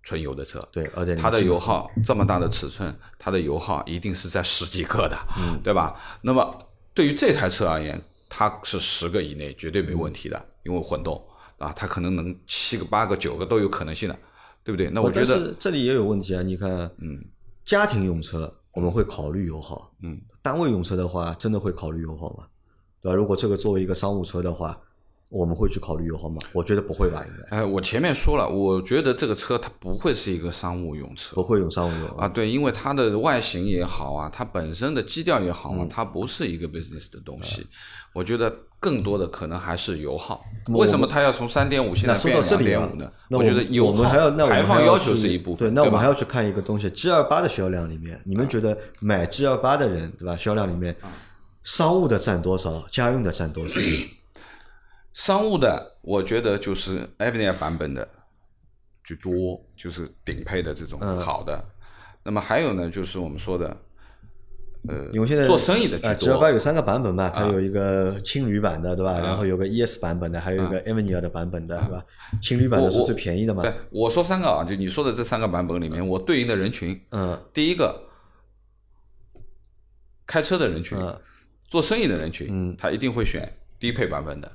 [0.02, 5.16] 纯油的车，对，而且它的油耗这么大的尺寸，它的油耗一定是在十几克的，
[5.62, 6.00] 对吧？
[6.22, 6.58] 那么
[6.94, 11.22] 对于这台车而言，它是十个以内绝对没问题的，因为混动
[11.58, 14.18] 啊，它可能能七个、八个、九个都有可能性的，
[14.68, 14.90] 对不对？
[14.90, 17.24] 那我觉得这里也有问题啊，你看，嗯，
[17.64, 22.44] 家庭用车我们会考虑油耗，嗯，单位用车的话，真的会考虑油耗吗？
[23.00, 23.14] 对吧？
[23.14, 24.78] 如果这个作为一个商务车的话，
[25.30, 26.40] 我们会去考虑油耗吗？
[26.52, 32.26] 我觉得不会吧，应该哎，我前面说了，我觉得这个车它不会是一个商务用车不会用商务用啊，。
[32.26, 37.66] 对，因为它的外形也好啊，它本身的基调也好嗯啊，它不是一个 business 的东西。
[38.14, 40.42] 我觉得更多的可能还是油耗。
[40.68, 44.04] 为什么它要从三点五现在变说到这里啊两点五呢？，那我觉得油耗
[44.48, 50.34] 排放要求是一部分，对，那我们还要去看一个东西，G 二八的销量里面，你们觉得买 G 二八的人，对吧？
[50.38, 51.12] 销量里面，啊
[51.62, 52.82] 商务的占多少？
[52.90, 53.78] 家用的占多少？
[55.18, 58.08] 商务的，我觉得就是 Avenir 版本的
[59.02, 61.60] 居多，就是顶配的这种嗯好的。
[62.22, 63.76] 那么还有呢，就是我们说的，
[64.88, 66.20] 呃，因为现在做生意的居呃多。
[66.24, 69.18] ，G 二八有三个版本嘛，啊它有一个青旅版的，对吧？
[69.18, 72.06] 然后有个 ES 版本的，还有一个 Avenir 的版本的，对吧？
[72.40, 73.64] 青旅版的是最便宜的嘛？
[73.64, 78.04] 对，我说三个啊，就你说的这三个版本里面，我对应的人群，嗯第一个
[80.24, 81.20] 开车的人群，嗯，
[81.66, 84.52] 做生意的人群，嗯他一定会选低配版本的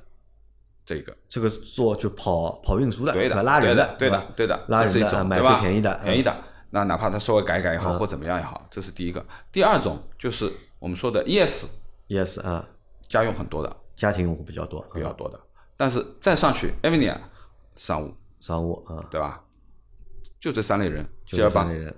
[0.84, 1.16] 这个。
[1.28, 5.40] 这个做就跑跑运输的，对的，拉人的，对吧的，对的，拉人的啊买？
[5.40, 6.36] 最便宜的，便宜嗯的。
[6.70, 9.24] 那哪怕他稍微改改也好，或怎么样也好，这是第一个。
[9.52, 11.66] 第二种就是我们说的 ES
[12.08, 12.68] ES 啊，
[13.08, 15.40] 家用很多的，家庭用户比较多，比较多的，
[15.76, 17.20] 但是再上去 a v e n i a
[17.76, 19.40] 商务，商务啊，对吧？
[20.40, 21.94] 就这三类人就这三类人，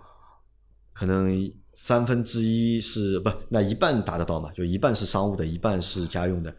[0.92, 4.52] 可能三分之一是不，那一半达得到嘛？
[4.52, 6.54] 就一半是商务的，一半是家用的，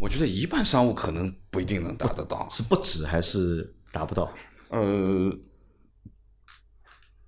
[0.00, 4.32] 我觉得一半商务可能不一定能达得到，是不止还是达不到？
[4.70, 5.32] 呃，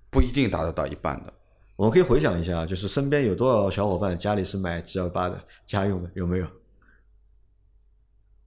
[0.09, 1.33] 不一定达得到一半的。
[1.75, 6.47] 我们可以回想一下，就是身边有多少小伙伴家里是买 G 二八的家用的，有没有？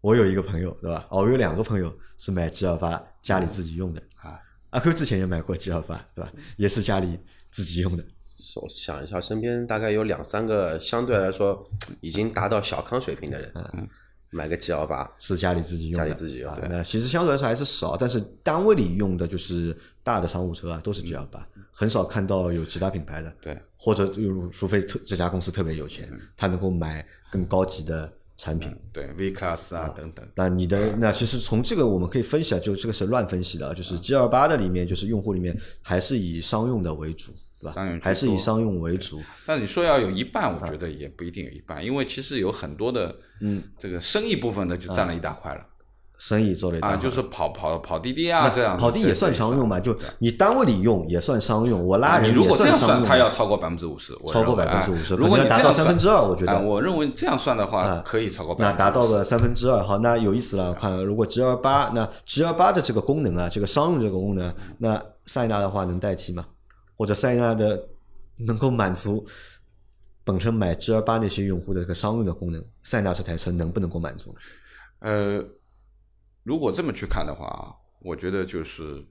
[0.00, 1.06] 我有一个朋友，对吧？
[1.10, 4.00] 哦，我有两个朋友是买 G 二八家里自己用的。
[4.16, 6.32] 啊，阿 Q 之前也买过 G 二八，对吧？
[6.56, 7.18] 也是家里
[7.50, 8.04] 自己用的。
[8.56, 11.68] 我想一下，身边大概有两三个相对来说
[12.00, 13.52] 已经达到小康水平的人，
[14.30, 16.62] 买个 G L 八，是家里自己用的，家里自己用的。
[16.62, 23.34] 啊那其实相对来说还是少，但是单位里用的就是大的商务车啊，都是 G L 八，很少看到有其他品牌的。
[23.40, 28.74] 对，或者有，除非特这家公司特别有钱，他能够买更高级的产品。
[28.90, 37.72] 对 V Class 啊等等，那你的那其实从这个我们可以分析啊，就这个是乱分析的啊，就是 G 二八的里面，就是用户里面还是以商用的为主，对吧？
[37.72, 39.20] 商用还是以商用为主。
[39.44, 40.60] 但你说要有一半，啊。
[40.62, 45.66] 我觉得也不一定有一半，因为其实有很多的，嗯，这个生意部分的就占了一大块了
[46.18, 49.78] 生意做了一大啊，就是跑跑跑滴滴啊这样，跑滴也算商用嘛？
[49.78, 60.74] 就你单位里用也算商用，我拉人也如果这样算，它要超过百分之五十，超过认为50%啊如果要达到三分之二我觉得啊我认为这样算的话啊，可以超过那达到50%个三分之二，好，那有意思了。
[60.74, 66.44] 看，如果 G 二八，那 G 二八的这个功能啊，这个商用这个功能，那塞纳的话能代替吗？
[66.96, 67.80] 或者塞纳的
[68.46, 69.24] 能够满足
[70.24, 74.34] 本身买 G 二八那些用户的这个商用的功能，塞纳这台车能不能够满足？
[75.00, 75.40] 呃，
[76.48, 79.04] 如果这么去看的话，我觉得就是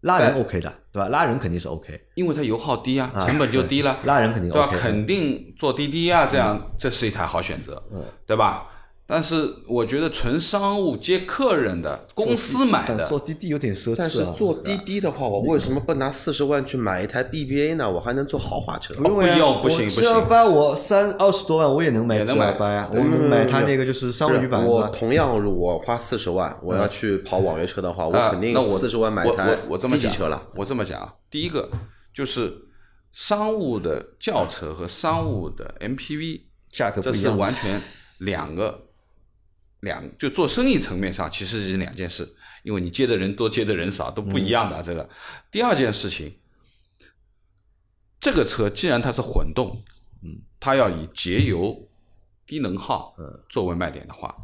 [0.00, 1.08] 拉人在 OK 的，对吧？
[1.10, 4.72] 拉人肯定是 OK，因为它油耗低啊，啊成本就低了，拉人肯定对吧？
[4.72, 8.66] 肯定坐滴滴啊，这样这是一台好选择，嗯对吧？
[9.06, 14.34] 但是我觉得纯商务接客人的，公司买的，但坐滴滴有点奢侈但是侈啊。
[14.36, 17.90] 坐滴滴的话，我为什么不拿四十万去买一台 BBA 呢？
[17.90, 18.94] 我还能坐豪华车。
[18.94, 24.88] 不用呀，不行不行不 G 行二八我三二十多万我也能买也 G 能买二八呀，我对能买它那个就是商务版是我。
[24.88, 30.42] 同样，如果花四十万，我要去跑网约车的话，我啊肯定那我四十万买一台我我我这么讲车了。
[30.54, 31.68] 我这么讲啊，第一个
[32.14, 32.50] 就是
[33.12, 36.40] 商务的轿车和商务的 MPV
[36.70, 37.82] 价格不这是完全
[38.18, 38.83] 两个
[39.84, 44.82] 两就做生意层面上其实是两件事，因为你接的人多，接的人少都不一样的。
[44.82, 45.08] 这个
[45.50, 46.34] 第二件事情，
[48.18, 49.80] 这个车既然它是混动，
[50.22, 51.86] 嗯，它要以节油、
[52.46, 53.14] 低能耗
[53.48, 54.34] 作为卖点的话，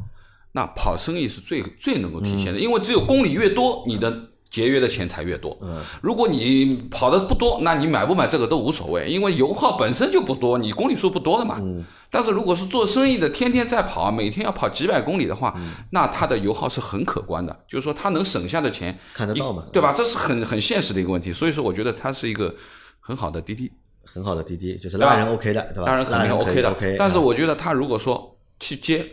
[0.53, 5.57] 那跑生意是最最能够体现的，因为只有公里越多，你的节约的钱才越多。
[5.61, 11.57] 嗯，如果你跑的不多，那你买不买这个都无所谓，因为油耗本身就不多，你公里数不多的嘛。
[11.61, 11.83] 嗯。
[12.13, 19.93] 但是如果是做生意的，天天在跑，每天要跑几百公里的话，嗯那它的油耗是很可观的，就是说它能省下的钱看得到嘛对吧？
[19.93, 22.53] 这是很很现实的一个问题，所以说我觉得它是一个
[22.99, 23.71] 很好的滴滴，
[24.03, 25.85] 很好的滴滴，就是拉人 OK 的，对吧？
[25.85, 26.69] 当然肯定拉人 OK 的。
[26.71, 29.05] OK，但是啊我觉得他如果说去接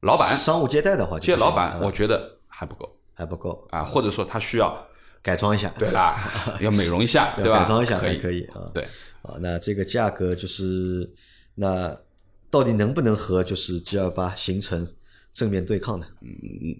[0.00, 4.86] 老板，商务接待的话接老板，啊我觉得还不够还不够，啊，或者说他需要
[5.22, 7.60] 改装一下，对吧， 要美容一下，要对吧？
[7.60, 8.70] 改装一下才可可以啊。
[8.74, 8.84] 对，
[9.22, 11.12] 啊，那这个价格就是
[11.54, 11.98] 那
[12.50, 14.86] 到底能不能和就是 G 二八形成
[15.32, 16.06] 正面对抗呢？
[16.20, 16.28] 嗯
[16.62, 16.76] 嗯，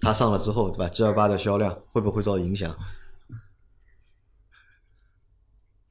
[0.00, 2.74] 它上了之后，对吧？G 二八的销量会不会受到影响？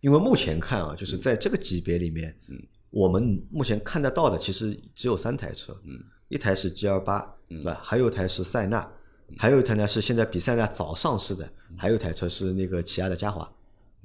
[0.01, 7.79] 因为目前看啊，就是在这个级别里面，嗯，我们目前看得到的其实只有三台车，嗯，一台是 G L 八，对吧？
[7.81, 8.91] 还有一台是塞纳，
[9.37, 13.49] 还有一台呢是现在比赛呢早上市的，还有一台车是那个起亚的嘉华，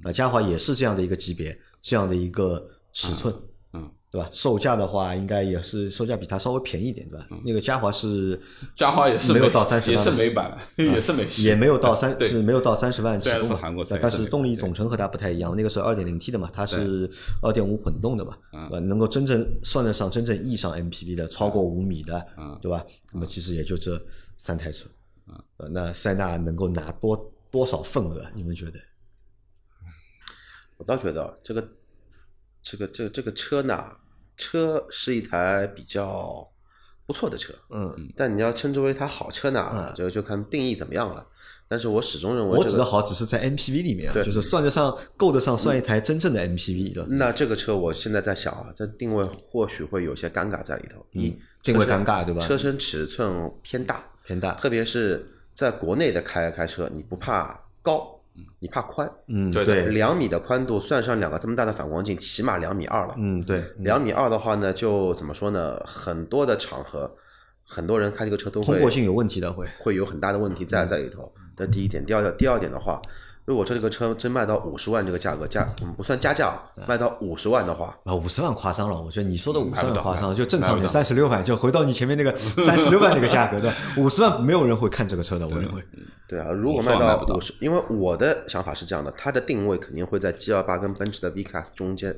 [0.03, 3.33] 啊，嘉华也是这样的一个级别，这样的一个尺寸，
[3.73, 4.27] 嗯，对吧？
[4.31, 7.27] 售价的话，应该也是售价比它稍微便宜一点，对吧？
[7.45, 8.39] 那个嘉华是
[8.75, 17.09] 嘉华也是没有到三十万 也是美版的，也是美系，也没有到三对是没有到三十万起步嘛韩国车但是动力总成和它不太一样，那个是二点零 T 的嘛，它是
[17.43, 18.79] 二点五混动的嘛，嗯对吧？
[18.79, 22.83] 能够真正算得上真正意义上 MPV 的，超过五米的，嗯对吧？
[23.13, 24.01] 那么其实也就这
[24.37, 24.87] 三台车，
[25.57, 28.25] 呃那塞纳能够拿多多少份额？
[28.35, 28.79] 你们觉得？
[30.77, 31.67] 我倒觉得这个
[32.61, 33.97] 这个这个这个车呢，
[34.37, 36.47] 车是一台比较
[37.05, 41.25] 不错的车，嗯，但你要称之为一台好车呢嗯，就就看定义怎么样了。
[41.67, 51.05] 但是我始终认为这个我指的好只是在 MPV 里面啊，就是算得上够得上算一台真正的 MPV 的，那这个车我现在在想啊，这定位或许会有些尴尬在里头。
[51.11, 58.07] 一、嗯定位尴尬对吧车身尺寸偏大，偏大，特别是在国内的开开车，你不怕高，
[58.59, 59.09] 你怕宽。
[59.25, 63.15] 嗯，对对，两米的宽度，算上两个这么大的反光镜，起码两米二了。
[63.17, 65.81] 嗯对，两米二的话呢，就怎么说呢？
[65.83, 67.11] 很多的场合，
[67.65, 71.33] 很多人开这个车都会通过性有问题的会，会有很大的问题在在里头。
[71.57, 73.01] 这第一点，第二第二点的话，
[73.45, 83.75] 如果说这个车真卖到五十万这个价格，价嗯不算加价啊，卖到五十万的话，啊，五十万夸张了，我觉得你说的五十万夸张，买就正常点，买不到三十六万，就回到你前面那个 三十六万那个价格，对吧？
[83.97, 85.83] 五十万没有人会看这个车的，我认为。
[86.27, 92.15] 对啊，如果卖到到五十，因为我的想法是这样的，它的定位肯定会在 G 2 8跟奔驰的 V Class 中间。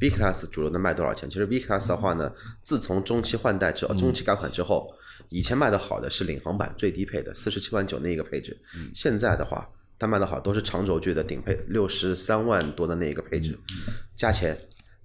[0.00, 1.30] V Class 主流能卖多少钱？
[1.30, 2.32] 其实 V Class 的话呢，
[2.64, 4.92] 自从中期换代之后，中期改款之后，
[5.28, 8.58] 以前卖的好的是领航版最低配的四十七万九那一个配置，
[8.96, 9.68] 现在的话，
[10.02, 13.56] 它卖的好都是长轴距的顶配六十三万多的那一个配置，
[14.16, 14.58] 加钱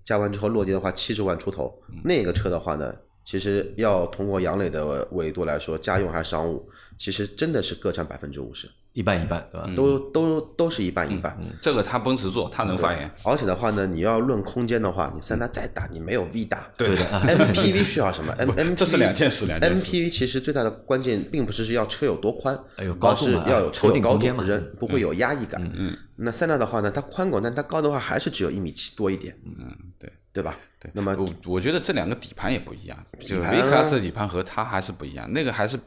[0.04, 1.72] 加完之后落地的话七十万出头，
[2.04, 2.92] 那个车的话呢，
[3.28, 6.66] 其实要通过杨磊的维度来说，家用还是商务，
[6.98, 8.70] 其实真的是各占百分之五十。
[8.94, 9.70] 一半一半，对吧？
[9.76, 11.38] 都都都是一半一半。
[11.62, 13.12] 这个他奔驰做，他能发言。
[13.26, 16.72] 而且的话呢，你要论空间的话，你三大再大，你没有 V 大。
[16.78, 25.62] 对的啊 MPV 需要什么？M M 这是两件事两件事 MPV 其实最大的关键并不是是要车有多宽，哎呦高是嘛要有车有高度人不会有压抑感。
[25.76, 29.38] 嗯，那三纳的话呢，它宽广，但它高的话还是只有一米七多一点。
[29.46, 30.58] 嗯，对对吧？
[30.80, 35.78] 对，那么我我觉得这两个底盘也不一样，就底 V 盘 Class 的底盘和它还是不一样，那个还是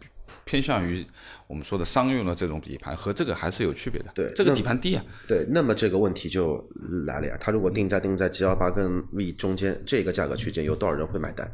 [0.44, 1.06] 偏向于
[1.46, 4.10] 我们说的商用的这种底盘，和这个还是有区别的。
[4.14, 6.68] 对这个底盘低啊，对，那么这个问题就
[7.06, 7.36] 来了呀。
[7.40, 11.48] 它如果定价定在 G 幺八跟 V 中间这个价格区间，有多少人会买单？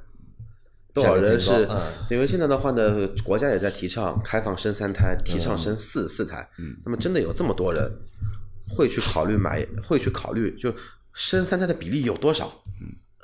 [0.95, 1.69] 多少人是？
[2.11, 6.49] 因为现在的话呢，国家也在提倡开放生三胎，提倡生四四胎。
[6.59, 7.93] 嗯，那么真的有这么多人
[8.67, 10.75] 会去考虑买，会去考虑就
[11.13, 12.51] 生三胎的比例有多少？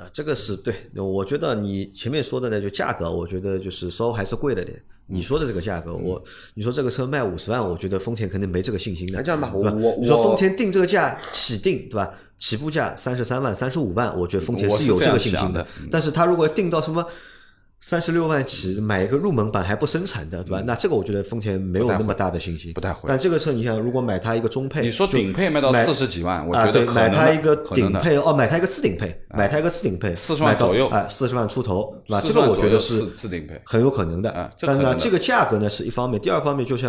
[0.02, 4.82] 啊，这个是对，我觉得你前面说的呢，就价格，我觉得就是稍微还是贵了点。
[5.06, 6.22] 你说的这个价格，我
[6.54, 9.18] 你说这个车卖五十万，我觉得丰田肯定没这个信心的。
[9.18, 12.10] 那这样吧我我你说丰田定这个价起定对吧？
[12.38, 17.06] 起步价三十三万、三十五万，我觉得丰田是有这个信心的但是他如果定到什么
[17.82, 20.62] 三十六万起，买一个入门版还不生产的，对吧？
[20.64, 23.08] 那这个我觉得丰田没有那么大的信心，嗯不太会。
[23.08, 30.86] 但这个车你想，如果买它一个中配，你说顶配卖到买四十几万，我觉得买它一个顶配哦，买它一个次顶配，买它一个次顶配，四十万左右。
[30.90, 32.22] 哎，四十万出头，对吧？
[32.24, 33.60] 这个我觉得是次次顶配。
[33.66, 34.50] 很有可能的。
[34.60, 36.88] 但是呢，这个价格呢是一方面，第二方面就像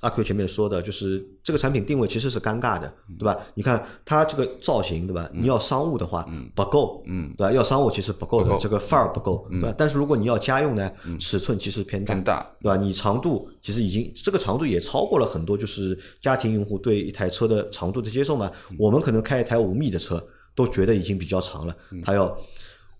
[0.00, 3.36] 阿 Q 前面说的，就是这个产品定位其实是尴尬的，对吧？
[3.54, 5.30] 你看它这个造型，对吧？
[5.32, 7.52] 你要商务的话不够，嗯对吧？
[7.52, 9.74] 要商务其实不够的，这个范儿不够，对吧？
[9.76, 12.76] 但是如果你要家用呢，尺寸其实偏大偏，大，对吧？
[12.76, 18.50] 你长度其实已经这个长度也超过了很多，就是家庭用户对一台车的长度的接受嘛。
[18.78, 20.22] 我们可能开一台五米的车
[20.54, 22.34] 都觉得已经比较长了，它要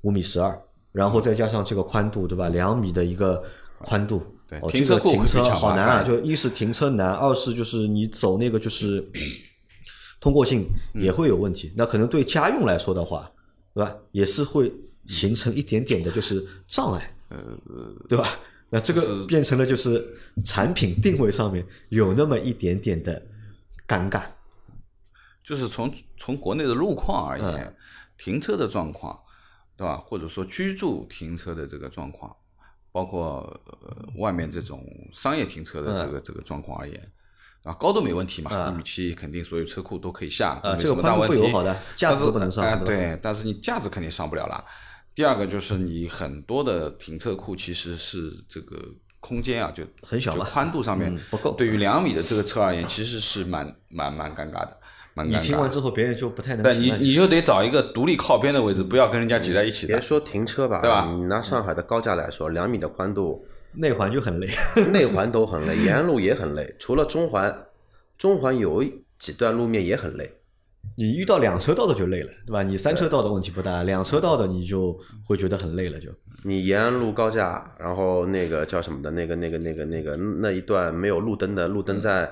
[0.02, 0.60] 五米十二，
[0.92, 2.50] 然后再加上这个宽度，对吧？
[2.50, 3.42] 两米的一个
[3.82, 4.22] 宽度。
[4.50, 6.02] 对哦，停车库这个停车好难啊！
[6.02, 9.08] 就一是停车难，二是就是你走那个就是
[10.20, 11.72] 通过性也会有问题。
[11.76, 13.30] 那可能对家用来说的话，
[13.72, 13.96] 对吧？
[14.10, 14.72] 也是会
[15.06, 17.14] 形成一点点的就是障碍，
[18.08, 18.40] 对吧？
[18.70, 23.22] 那这个变成了就是产品定位上面有那么一点点的
[23.86, 24.24] 尴尬。
[25.44, 27.76] 就是从从国内的路况而嗯言，
[28.18, 29.18] 停车的状况，
[29.76, 29.96] 对吧？
[29.96, 32.36] 或者说居住停车的这个状况，
[32.92, 37.12] 包括呃外面这种商业停车的这个、这个状况而言，
[37.62, 41.36] 啊，高度没问题嘛，嗯一米七肯定所有车库都可以下，啊没什么大问题。
[41.36, 44.64] 不友好的架子不能上哎、对但是你架子肯定上不了了。
[45.14, 48.82] 第二个就是你很多的停车库其实是这个
[49.18, 54.76] 空间啊，就很小嘛就宽度上面、嗯不够对于两米的这个车而言，其实是蛮蛮蛮尴尬的。
[55.14, 55.40] 你蛮尴尬。
[55.40, 59.86] 听完之后，别人就不太能对你你就得找一个独立靠边的位置，不要跟人家挤在一起。
[59.86, 63.44] 别说停车吧，对吧你拿上海的高架来说，两米的宽度，
[63.74, 64.48] 内环就很累。
[64.92, 66.74] 内环都很累，沿路也很累。
[66.78, 67.66] 除了中环，
[68.16, 68.84] 中环有
[69.18, 70.32] 几段路面也很累。
[70.96, 72.62] 你遇到两车道的就累了，对吧？
[72.62, 76.08] 你三车道的问题不大，两车道的你就会觉得很累了，就。
[76.42, 82.30] 你延安路高架，然后那个叫什么的，那个那个那个那个那一段没有路灯的，路灯在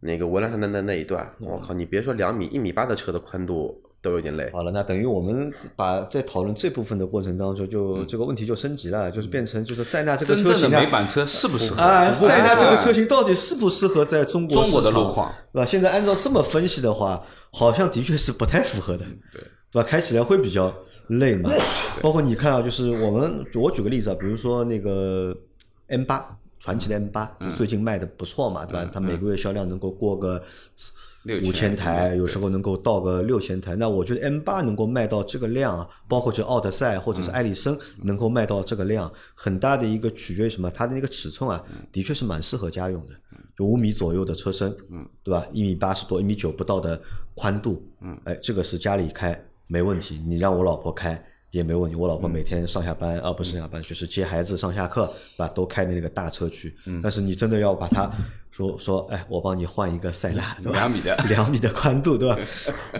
[0.00, 4.48] 那个文莱山的那那一段，我靠，你别说两米一米八的车的宽度都有点累。
[4.52, 11.82] 好了，那等于我们把在讨论这部分的过程当中，就这个问题就升级了，就是变成就是塞纳这个真正的车型啊美版车适不适合？
[11.82, 15.66] 啊，塞纳这个车型到底适不适合在中国中国的路况，对吧？
[15.66, 17.20] 现在按照这么分析的话，
[17.50, 19.42] 好像的确是不太符合的，对
[19.72, 19.82] 对吧？
[19.82, 20.72] 开起来会比较
[21.08, 21.50] 累嘛。
[22.00, 25.36] 包括你看啊，就是我们我举个例子啊，比如说那个
[25.88, 26.37] M 八。
[26.58, 28.90] 传奇的 M 八就最近卖的不错嘛，对吧？
[28.92, 30.42] 它每个月销量能够过个
[31.24, 33.76] 六五千台，对有时候能够到个六千台。
[33.76, 40.70] 那我觉得 M 八能够卖到这个量啊，包括这奥德赛或者是艾力绅能够卖到这个量，很大的一个取决于什么？
[40.70, 43.14] 它的那个尺寸啊，的确是蛮适合家用的，
[43.56, 44.74] 就五米左右的车身，
[45.22, 45.46] 对吧？
[45.52, 47.00] 一米八十多、一米九不到的
[47.34, 47.82] 宽度，
[48.24, 50.20] 哎，这个是家里开没问题。
[50.26, 51.22] 你让我老婆开。
[51.50, 55.48] 也没问题，我老婆每天上下班，啊不是上下班，就是接孩子上下课，对吧？
[55.48, 56.76] 都开那个大车去。
[57.02, 58.10] 但是你真的要把它
[58.50, 60.78] 说说，哎，我帮你换一个塞纳，对吧？
[60.78, 62.38] 两米的两米的宽度，对吧？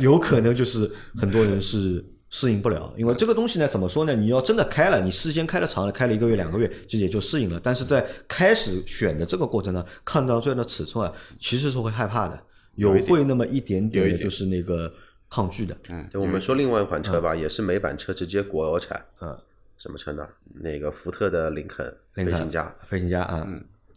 [0.00, 4.14] 有可能就是很多人是适应不了，因为这个东西呢，怎么说呢？
[4.14, 7.60] 你要真的开了，你时间开的长了，开了一个月、两个月，其实也就适应了。
[7.62, 12.40] 但是在开始选的这个过程呢，看到这样的尺寸啊，其实是会害怕的，
[12.76, 14.92] 有会那么一点点的，就是那个
[15.30, 15.76] 抗拒的。
[16.10, 19.38] 就我们说另外一款车吧，也是美版车，直接国产，嗯，
[19.76, 20.26] 什么车呢？
[20.54, 23.46] 那个福特的林肯飞行家，飞行家啊，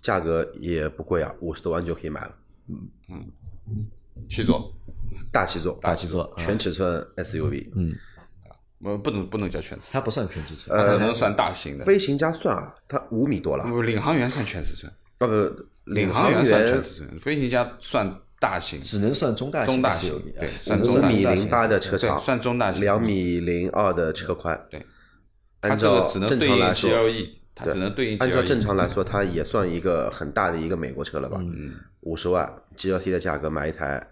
[0.02, 2.78] 价格也不贵啊，五十多万就可以买了，嗯
[3.10, 3.26] 嗯
[4.30, 4.72] 七座，
[5.32, 7.70] 大七座，大七座啊全尺寸 SUV。
[7.76, 7.96] 嗯，
[8.84, 11.86] 呃，不能不能叫全尺寸，它不算全尺寸，它只能算大型的。
[11.86, 18.08] 飞行家算啊，它五米多了，不，领航员算全尺寸，不不，领航员算全尺寸，飞行家算
[18.42, 24.60] 大型，只能算中大型中大型对哎算中大五米型零八的车长，算中大型两米零二的车宽。
[24.72, 24.84] 对，
[25.62, 28.22] 它按这个照正只能对应常来说，GLE，它只能对应 GLE。
[28.24, 31.38] 按照正常来说，它也算一个很大的一个美国车了吧？
[31.40, 34.04] 嗯，五十万 GLT 的价格买一台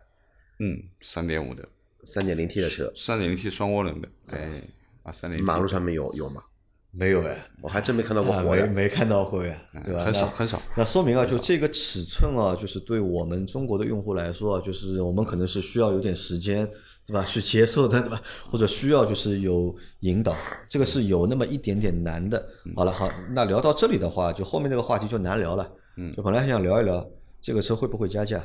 [0.59, 1.67] 嗯，三点五的，
[2.03, 4.61] 三点零 T 的车，三点零 T 双涡轮的，哎，
[5.01, 6.43] 啊，三点马路上面有有吗？
[6.91, 8.65] 没有哎，我还真没看到过啊活的。
[8.65, 9.99] 没没看到过呀，对吧？
[9.99, 10.59] 很少很少。
[10.75, 16.67] 那说明啊，就这个尺寸啊，就是对我们中国的用户来说啊，就是我们可能是需要有点时间，
[17.05, 17.23] 对吧？
[17.23, 18.19] 去接受的，对吧？
[18.49, 20.35] 或者需要就是有引导，
[20.67, 22.43] 这个是有那么一点点难的。
[22.75, 25.71] 好了，好，那聊到这里的话，就后面那个话题就难聊了。
[25.97, 27.07] 嗯，就本来还想聊一聊
[27.39, 28.41] 这个车会不会加价？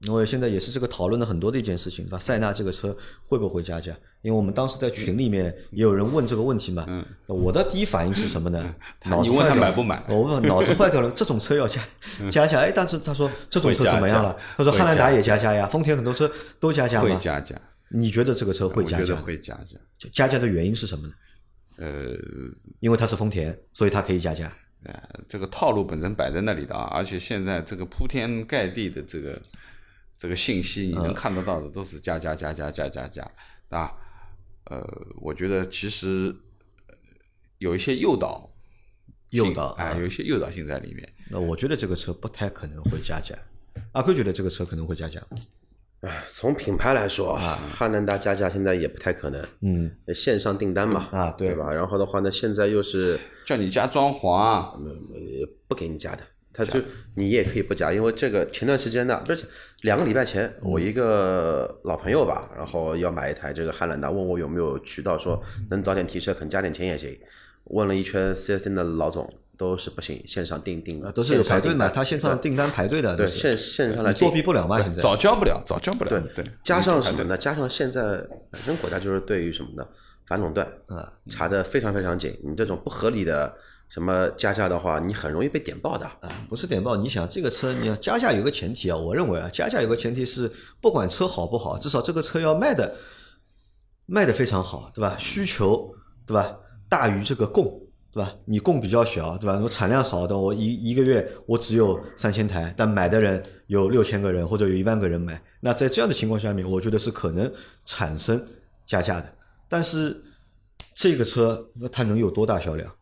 [0.00, 2.18] 因为现在也是这个讨论的很多的一件事情，对吧？
[2.18, 3.96] 塞纳这个车会不会加价？
[4.20, 6.84] 因为我们当时在群里面也有人问这个问题嘛。
[6.88, 7.04] 嗯。
[7.26, 8.74] 我的第一反应是什么呢？
[9.06, 11.80] 脑子你问他坏掉了买不买我问 脑子坏掉了，这种车要加
[12.30, 12.60] 加价？
[12.60, 14.36] 哎，但是他说这种车怎么样了？
[14.56, 16.30] 他说汉兰达也加价呀，丰田很多车
[16.60, 17.08] 都加价吗？
[17.08, 19.20] 会加价，你觉得这个车会我觉得加价？
[19.22, 19.78] 会加价。
[20.12, 21.14] 加价的原因是什么呢？
[21.78, 22.14] 呃，
[22.80, 24.52] 因为它是丰田，所以它可以加价。
[24.84, 24.94] 呃，
[25.26, 29.40] 这个套路本身摆在那里的啊，而且现在这个铺天盖地的这个
[30.18, 33.30] 这个信息，你能看得到的都是加加加加加加加
[33.68, 33.92] 啊。
[34.64, 34.84] 呃，
[35.20, 36.34] 我觉得其实
[36.88, 36.94] 呃
[37.58, 38.50] 有一些诱导，
[39.30, 41.08] 诱导哎、啊有一些诱导性在里面。
[41.30, 43.36] 那我觉得这个车不太可能会加价。
[43.92, 45.20] 阿奎觉得这个车可能会加价
[46.30, 49.48] 从品牌来说啊，汉兰达加价现在也不太可能。
[49.60, 51.72] 嗯，线上订单嘛，啊对对吧？
[51.72, 54.78] 然后的话呢，现在又是叫你加装潢
[55.66, 56.22] 不给你加的，
[56.56, 56.80] 他就
[57.14, 59.44] 你也可以不加，因为这个前段时间呢，不是
[59.82, 67.16] 两个礼拜前，我一个老朋友吧，然后要买一台这个汉兰达，问我有没有渠道说能早点提车，肯加点钱也行。
[67.64, 74.80] 问了一圈 4S 店的老总，都是不行，线上订订啊，都是有排队嘛，他线上订单排队的，对线线上来作弊不了嘛？
[74.80, 76.10] 现在早交不了，早交不了。
[76.10, 77.36] 对对，加上什么呢？
[77.36, 79.86] 加上现在本身国家就是对于什么呢？
[80.28, 83.52] 反垄断啊查的非常非常紧，你这种不合理的
[83.88, 86.04] 什么加价的话，你很容易被点爆的。
[86.04, 86.96] 啊，不是点爆。
[86.96, 92.96] 你想这个车，你要加价有个前提啊，我认为啊，加价有个前提是，不管车好不好，至少这个车要卖的
[94.06, 95.16] 卖的非常好，对吧？
[95.18, 95.94] 需求
[96.26, 96.56] 对吧
[96.88, 97.64] 大于这个供，
[98.12, 98.34] 对吧？
[98.44, 99.58] 你供比较小，对吧？
[99.62, 107.52] 我产量少的，我一一个月我只有三千台，但买的人有六千个人或者有一万个人买，那在这样的情况下面，我觉得是可能
[107.84, 108.44] 产生
[108.86, 109.32] 加价的。
[109.68, 110.22] 但是
[110.94, 112.92] 这个车那它能有多大销量？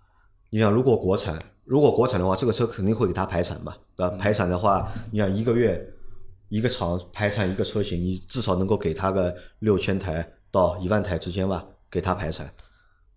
[0.55, 4.17] 你想，如果国产，如果国产的话，这个车肯定会给它排产嘛，对吧？
[4.17, 5.85] 排产的话，你想一个月
[6.49, 12.49] 一个厂排产一个车型，你至少能够给他个六千台到一万台之间吧，给他排产，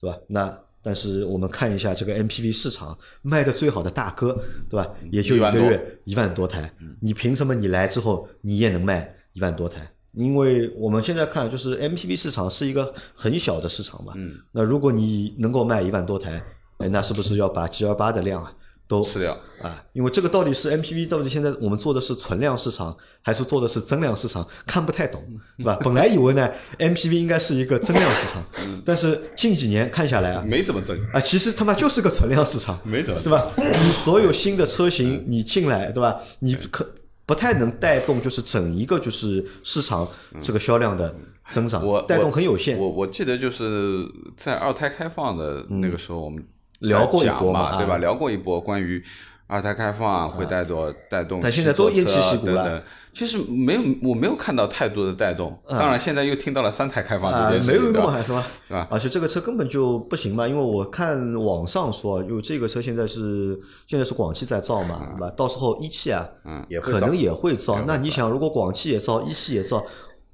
[0.01, 0.17] 对吧？
[0.27, 4.35] 那但是我们看一下这个 MPV 市场卖的最好的大哥，
[4.67, 4.91] 对吧？
[5.11, 9.88] 也就一个月一万多台，你凭什么你来之后你也能卖一万多台？
[10.13, 14.13] 因为我们现在看，就是 MPV 市场是一个很小的市场嘛。
[14.15, 14.33] 嗯。
[14.51, 16.43] 那如果你能够卖一万多台，
[16.78, 18.53] 哎，那是不是要把 G L 八的量啊
[18.88, 19.84] 都吃掉啊？
[19.93, 24.47] 因为这个到底是 MPV 到底现在我们做的是存量市场，还是做的是增量市场？
[24.65, 25.21] 看不太懂，
[25.57, 25.78] 对吧？
[25.82, 26.49] 本来以为呢
[26.80, 28.43] ，MPV 应该是一个增量市场，
[28.86, 33.45] 但是近几年看下来啊，没怎么增啊，其实他妈就是个存量市场，没怎么对吧？
[33.57, 36.19] 你所有新的车型你进来，对吧？
[36.39, 36.88] 你可。
[37.28, 40.07] 不太能带动，就是整一个就是市场
[40.41, 41.13] 这个销量的
[41.49, 42.78] 增长，我带动很有限。
[42.78, 46.41] 我我记得就是在二胎开放的那个时候，我们
[46.80, 47.97] 聊过一波嘛，对吧？
[47.97, 49.03] 聊过一波关于。
[49.49, 52.84] 二胎开放会带动带动，但现在都偃旗息鼓了。
[53.13, 55.57] 其实没有，我没有看到太多的带动。
[55.65, 58.45] 当然，现在又听到了三胎开放这件事，没有用是吧？
[58.67, 63.57] 啊，而且这个车根本就不行嘛，因为我看网上说，因为这个车现在是
[63.88, 65.30] 现在是广汽在造嘛，对吧？
[65.38, 67.82] 到时候一汽啊，嗯，可能也会造。
[67.88, 69.82] 那你想，如果广汽也造，一汽也造，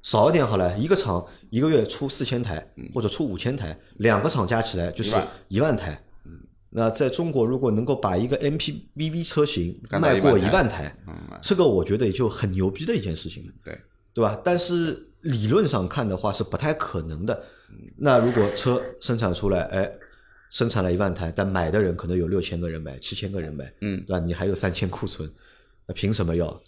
[0.01, 5.15] 少一点好了，一个厂一个月出四千台或者出五千台，两个厂加起来就是
[5.49, 6.01] 一万台。
[6.76, 10.95] 那在中国，如果能够把一个 MPV 车型卖过一万台，
[11.39, 13.80] 这个我觉得也就很牛逼的一件事情了，对
[14.13, 14.41] 对吧？
[14.43, 17.43] 但是理论上看的话是不太可能的。
[17.97, 19.91] 那如果车生产出来，哎，
[20.49, 24.19] 生产了一万台，但买的人可能有六千个人买，七千个人买，嗯，对吧？
[24.19, 25.32] 你还有三千库存，
[25.86, 26.59] 那凭什么要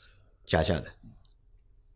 [0.46, 0.86] 加价呢？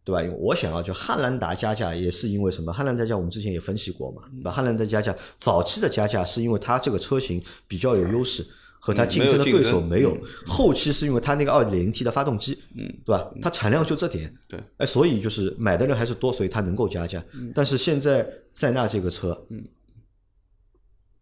[0.04, 0.24] 对吧？
[0.24, 2.74] 因为我想要就汉兰达加价也是因为什么？
[2.74, 8.44] 汉兰达加价我们之前也分析过嘛，把汉兰达加价早期的加价是因为它这个车型比较有优势，
[8.80, 10.18] 和它竞争的对手没有。
[10.46, 13.32] 后期是因为它那个二点零 T 的发动机，嗯，对吧？
[13.42, 17.24] 它产量就这点，对，哎，所以就是买的人还是多，所以它能够加价。
[17.54, 19.64] 但是现在塞纳这个车，嗯，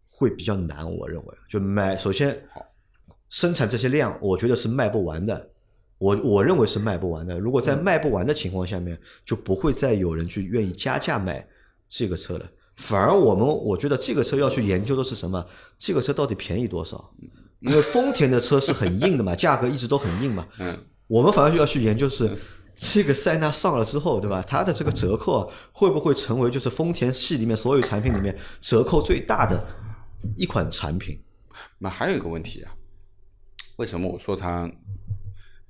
[0.06, 2.42] 会比较难，我认为就买首先
[3.28, 5.50] 生产这些量，我觉得是卖不完的。
[5.98, 7.38] 我我认为是卖不完的。
[7.38, 11.46] 如果在卖不完的情况下面，就不会再有人去愿意加价买
[11.88, 12.48] 这个车了。
[12.76, 15.44] 反而我们我觉得这个车要去研究的是什么？
[15.76, 17.12] 这个车到底便宜多少？
[17.60, 20.46] 因为丰田的车是很硬的嘛，价格一直都很硬嘛。
[20.58, 20.78] 嗯。
[21.08, 22.30] 我们反而就要去研究是
[22.76, 24.40] 这个塞纳上了之后，对吧？
[24.46, 29.66] 它的这个折扣会不会成为就是丰田系里面所有产品里面折扣最大的
[30.36, 31.20] 一款产品？
[31.78, 32.70] 那还有一个问题啊，
[33.78, 34.70] 为什么我说它？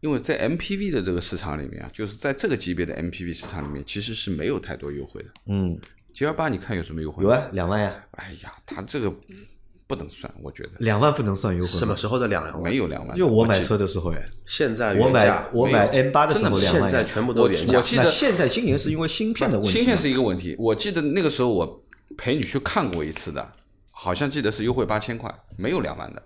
[0.01, 5.28] 因为在 MPV 的这个市场里面啊，就是在这个级别的 MPV 市场里面，其实是没有太多优惠的。
[5.46, 5.78] 嗯
[6.14, 7.24] ，G L 八你看有什么优惠？
[7.24, 7.92] 有啊，两万呀。
[8.12, 9.12] 哎呀，它这个
[9.88, 11.70] 不能算，我觉得两万不能算优惠。
[11.70, 12.62] 什么时候的两万？
[12.62, 13.16] 没有两万。
[13.16, 14.24] 就我买车的时候哎。
[14.46, 16.88] 现在我买我买 M 八的时候两万。
[16.88, 17.78] 现在全部都原价。
[17.78, 19.78] 我记得现在今年是因为芯片的问题。
[19.78, 20.55] 芯片是一个问题。
[20.59, 21.84] 我记得那个时候我
[22.16, 23.53] 陪你去看过一次的，
[23.90, 26.22] 好像记得是优惠八千块，没有两万的。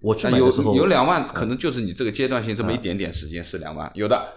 [0.00, 4.32] 我去买的时候有两万，可能就是你这个阶段性这么一点点时间是两万，有的，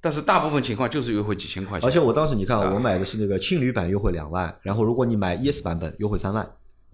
[0.00, 1.88] 但是大部分情况就是优惠几千块钱。
[1.88, 6.50] 而且我当时你看，我买的是那个青旅版优惠两万，然后如果你买 ES 版本优惠三万，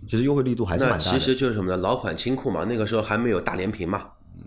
[0.07, 1.05] 其实优惠力度还是蛮大的。
[1.05, 1.77] 其实就是什么呢？
[1.77, 4.11] 老款清库嘛，那个时候还没有大连屏嘛。
[4.37, 4.45] 嗯，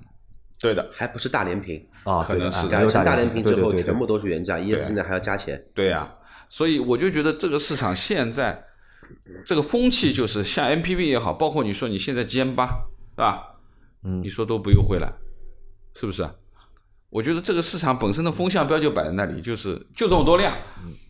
[0.59, 5.63] 对的，还不是大连屏啊，可能是改成大连屏之后全部都是原价，ES 现在还要加钱。
[5.74, 6.13] 对呀，
[6.49, 8.65] 所以我就觉得这个市场现在
[9.45, 12.65] 这个风气就是像 MPV 也好，包括你说你现在 GM 八，
[13.15, 13.51] 是吧？
[14.04, 15.12] 嗯，你说都不优惠了，
[15.95, 16.28] 是不是？
[17.10, 20.56] 我觉得这个市场本身的风向标就摆在那里，就是就这么多量。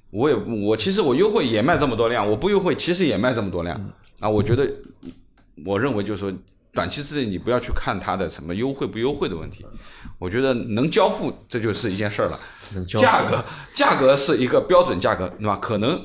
[0.10, 3.80] 我也我其实我优惠也卖这么多量，我不优惠其实也卖这么多量。
[4.20, 4.68] 啊，我觉得，
[5.64, 6.34] 我认为就是说，
[6.74, 9.66] 短期之内你不要去看它的什么优惠不优惠的问题。
[10.18, 12.40] 我觉得能交付这就是一件事儿了。
[12.88, 15.58] 价格价格是一个标准价格，对吧？
[15.58, 16.04] 可能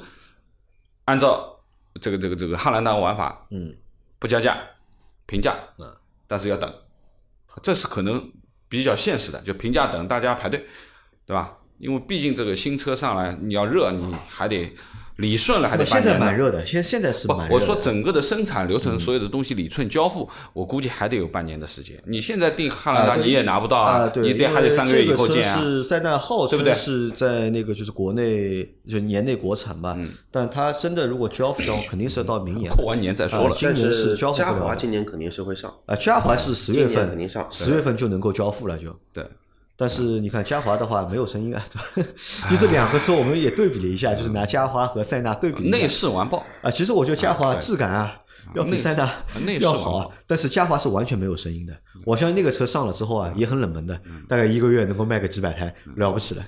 [1.07, 1.59] 按照
[2.01, 3.75] 这个这个这个汉兰达玩法，嗯，
[4.19, 4.59] 不加价，
[5.27, 5.87] 平价，嗯。
[6.27, 6.73] 但是要等，
[7.63, 8.33] 这是可能
[8.69, 10.67] 比较现实的，就评价等大家排队，
[11.27, 11.59] 对吧？
[11.79, 14.75] 因为毕竟这个新车上来，你要热，你还得。
[15.17, 17.55] 理顺了还得现在蛮热的，现现在是蛮热。
[17.55, 21.99] 我说整个的生产流程，所有的东西理顺交付，我估计还得有半年的时间。
[22.07, 25.59] 你现在订汉兰达你也拿不到啊，你得还得三个月以后见啊。
[25.59, 29.97] 是塞纳号称是在那个就是国内就年内国产吧，
[30.31, 33.55] 但它真的如果交付的话，肯定是要到明年过完年再说了。
[33.57, 34.53] 今年是交付不了。
[34.53, 38.95] 嘉华今年肯定是会上啊，嘉华是十月份肯定上，十月份就能够交付了就。
[39.15, 39.25] 对。
[39.77, 41.63] 但是你看嘉华的话没有声音啊，
[42.49, 45.69] 就是两个车我们也对比了一下，就是拿嘉华和塞纳对比。
[45.69, 46.71] 内饰完爆啊！
[46.71, 48.19] 其实我觉得嘉华质感啊
[48.55, 49.11] 要比塞纳
[49.61, 51.77] 要好啊，但是嘉华是完全没有声音的。
[52.05, 56.47] 我相信那个车上了之后啊也很冷门的，大概一个月能够卖个几百台，了不起了。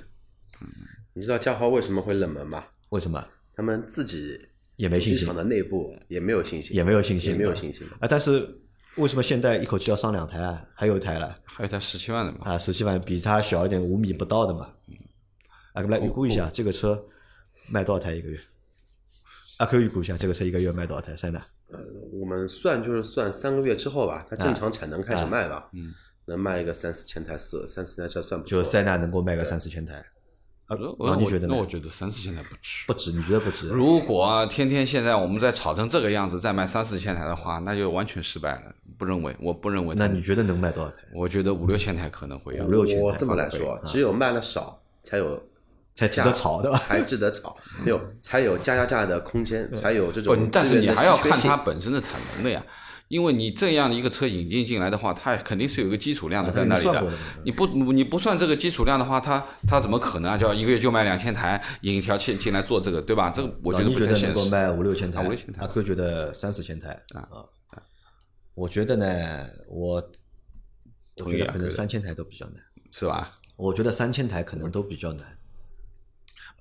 [1.12, 2.64] 你知道嘉华为什么会冷门吗？
[2.90, 3.22] 为什么
[3.54, 4.40] 他们自己
[4.76, 7.86] 也没信心的内部也没有信心，也没有信心也没有信心。
[7.98, 8.06] 啊？
[8.08, 8.48] 但是
[8.98, 10.62] 为什么现在一口气要上两台啊？
[10.74, 14.68] 还有一台了还有台十七万的嘛，啊，十七万比它小一点，五米不到的嘛。
[15.72, 17.02] 啊，我们来预估一下这个车
[17.68, 18.38] 卖多少台一个月？
[19.58, 21.16] 啊，可以预估一下这个车一个月卖多少台？
[21.16, 21.40] 塞纳
[22.12, 25.94] 我们算就是算三个月之后吧，它正常产能开始卖吧，嗯，
[26.24, 28.56] 能卖一个三四千台，四三四千台车算不错。
[28.56, 29.94] 就塞纳能够卖个三四千台，
[30.66, 32.84] 啊那你觉得呢那我觉得三四千台不值。
[32.86, 33.12] 不值？
[33.12, 33.68] 你觉得不值？
[33.68, 38.74] 如果天天现在我们在炒成这个样子，再卖三四千台的话，那就完全失败了。
[38.98, 39.94] 不认为，我不认为。
[39.96, 40.98] 那你觉得能卖多少台？
[41.14, 42.64] 我觉得五六千台可能会有。
[42.64, 45.40] 五六千台我这么来说，只有卖了少，才有
[45.94, 46.76] 才值得炒，对吧？
[46.78, 52.62] 才值得炒，没有才有加价价的空间，才有这种，但是你还要看它它本身的产能的呀。
[53.08, 57.10] 因为你这样的一个车引进进来的话，它肯定是有一个基础量的啊在那里的
[57.42, 60.36] 你不你不算这个基础量的话，它它怎么可能啊？
[60.36, 63.30] 就要一个月就卖两千台，引一条线进来做这个，对吧？
[63.30, 64.34] 这个我觉得老倪觉不太现实。
[64.34, 67.26] 得能够卖五六千台，啊五六千台阿 Q 觉得三四千台啊。
[68.58, 70.10] 我觉得呢，我
[71.24, 72.56] 我觉得可能三千台都比较难。
[72.90, 73.38] 是吧？
[73.56, 75.38] 我觉得三千台可能都比较难，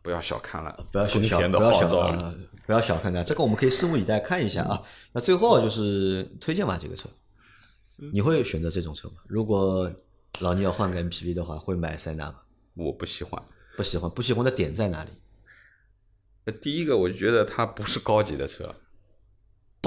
[0.04, 2.22] 不要小看了不要小小丰田的不要小号召力。
[2.22, 2.36] 啊，
[2.68, 4.84] 不要小看它，这个我们可以拭目以待看一下啊。
[5.14, 7.10] 那最后就是推荐吧，这个车，
[8.14, 9.16] 你会选择这种车吗？
[9.26, 9.92] 如果
[10.42, 12.42] 老倪要换个 MPV 的话，会买塞纳吗？
[12.76, 13.42] 我不喜欢。
[13.76, 15.12] 不喜欢，不喜欢的点在哪里？
[16.46, 18.76] 呃第一个，我觉得它不是高级的车，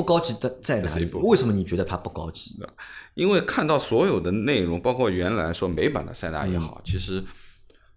[0.01, 2.59] 不高级的在哪一部分为什么你觉得它不高级？
[3.13, 7.23] 因为看到所有的内容，包括原来说美版的塞纳也嗯好，其实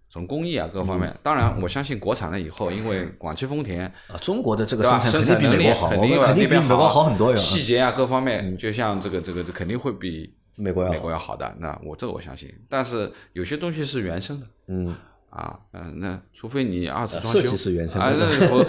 [0.09, 4.83] 从工艺啊各方面，当然我相信国产了以后，因为广汽丰田啊，中国的这个？
[4.83, 7.37] 生产生产能力美国好，肯定肯定比美国好很多呀。
[7.37, 11.55] 细节啊各方面，就像这个这个这肯定会比美国要美国要好的。
[11.59, 14.47] 那我这个我相信，但是有些东西是原生的。
[14.67, 14.93] 嗯，
[15.33, 18.65] 啊，嗯，那除非你二次呃装修，设计是原生的啊，那 我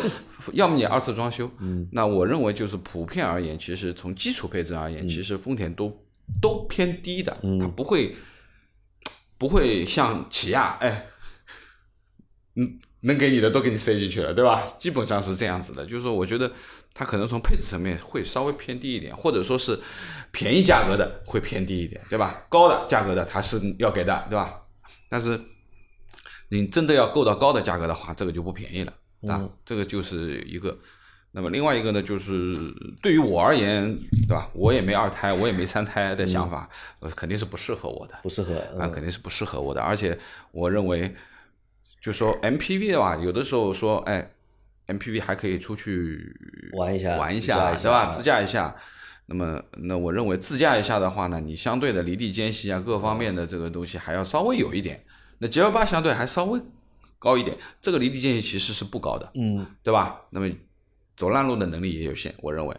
[0.54, 5.94] 要么你二次装修，嗯，那我认为就是普遍而言，其实从基础配置而嗯言，其实丰田都
[6.40, 8.16] 都偏低的，它不会
[9.36, 11.06] 不会像起亚，哎，
[12.56, 14.64] 嗯，能给你的都给你塞进去了，对吧？
[14.78, 16.50] 基本上是这样子的，就是说，我觉得
[16.94, 19.78] 它可能从配置层面会稍微偏低一点，或者说是
[20.30, 22.46] 便宜价格的会偏低一点，对吧？
[22.48, 24.62] 高的价格的它是要给的，对吧？
[25.10, 25.38] 但是
[26.48, 28.92] 你真的要够到高的价格的话，这个就不便宜了
[29.28, 30.76] 啊，这个就是一个。
[31.36, 32.56] 那么另外一个呢，就是
[33.02, 33.92] 对于我而言，
[34.28, 34.48] 对吧？
[34.54, 36.68] 我也没二胎，我也没三胎的想法，
[37.00, 38.14] 呃，肯定是不适合我的。
[38.22, 39.82] 不适合啊，嗯肯定是不适合我的。
[39.82, 40.16] 而且
[40.52, 41.12] 我认为，
[42.00, 44.30] 就说 MPV 的话，有的时候说，哎
[44.86, 46.32] ，MPV 还可以出去
[46.74, 48.02] 玩一下玩一下对吧？
[48.04, 48.76] 啊自驾一下。
[49.26, 55.04] 那么，那我认为自驾一下的话呢，你相对的离地间隙啊，各方面的这个东西还要稍微有一点。
[55.38, 56.60] 那 G L 八相对还稍微
[57.18, 60.20] 高一点，这个离地间隙其实是不高的，嗯，对吧？
[60.30, 60.48] 那么
[61.16, 62.76] 走烂路的能力也有限，我认为，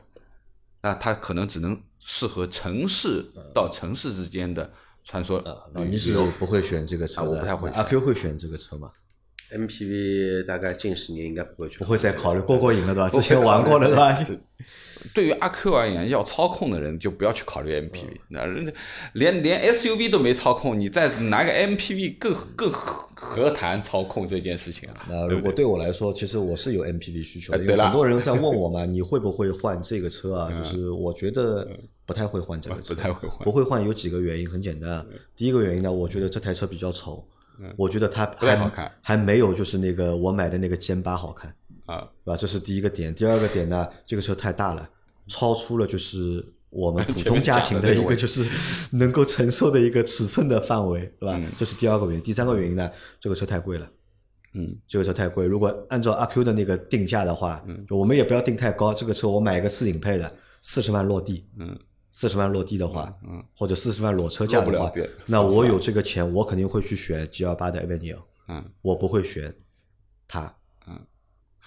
[0.81, 4.71] 那它可能只能适合城市到城市之间的
[5.03, 5.43] 穿梭旅
[5.73, 6.13] 老倪是。
[6.39, 8.91] 不会选这个车的，啊我不太会选阿 Q 会选这个车吗？
[9.51, 13.09] MPV 大概近十年应该不会去，不会再考虑过过瘾了，对吧？
[13.09, 14.13] 之前玩过了，对吧？
[15.13, 15.25] 对。
[15.25, 18.71] 于阿 Q 而言，要操控的人就不要去考虑 MPV，那人家
[19.13, 25.05] 连连 SUV 都没操控，你再拿个 MPV 更更何何谈操控这件事情啊？
[25.07, 30.51] 那如果对我来说，其实我是有 MPV 需求的，因为很多人在问我嘛， 你会不会换这个车啊？
[30.51, 31.67] 就是我觉得
[32.05, 33.45] 不太会换这个车，不太会换。
[33.45, 34.89] 不会换有几个原因，很简单。
[34.89, 35.05] 啊。
[35.35, 37.23] 第一个原因呢，我觉得这台车比较丑，
[37.77, 41.53] 我觉得它还不太好看还没有就是那个我买的那个歼八好看。
[41.85, 42.37] 啊，对吧？
[42.37, 43.13] 这是第一个点。
[43.13, 44.89] 第二个点呢，这个车太大了，
[45.27, 48.43] 超出了就是我们普通家庭的一个就是
[48.97, 51.39] 能够承受的一个尺寸的范围，对吧？
[51.55, 52.21] 这是第二个原因。
[52.23, 52.89] 第三个原因呢，
[53.19, 53.87] 这个车太贵了。
[54.55, 55.45] 嗯，这个车太贵。
[55.45, 58.91] 如果按照阿 Q 的那个定价的话，嗯就我们也不要定太高。
[58.91, 60.33] 这个车我买一个四顶配的，
[60.63, 61.77] 四十万落地，嗯，
[62.17, 64.89] 四十万落地的话，嗯，或者四十万裸车价的话
[65.27, 69.53] 那我有这个钱，我肯定会去选 G L 八的 Avenue，嗯我不会选
[70.25, 70.55] 它。
[70.87, 70.97] 嗯，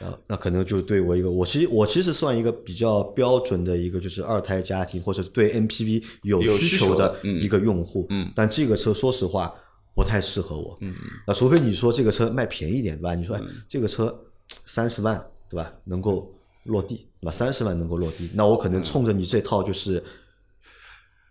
[0.00, 8.06] 呃，那可能就对我一个，我其实我其实算一个比较标准的一个，就是二胎家庭或者对 MPV 有有需需求的一个用户。
[8.08, 9.54] 嗯但这个车说实话
[9.94, 10.78] 不太适合我。
[10.80, 10.94] 嗯
[11.26, 13.14] 那除非你说这个车卖便宜点，对吧？
[13.14, 14.18] 你说哎，这个车
[14.48, 15.70] 三十万，对吧？
[15.84, 16.34] 能够
[16.64, 17.32] 落地，对吧？
[17.32, 20.02] 三十万能够落地，那我可能冲着你这套就是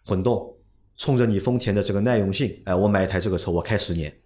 [0.07, 0.55] 混动，
[0.95, 4.17] 冲着你丰田的这个耐用性，哎，我买一台这个车，我开十年，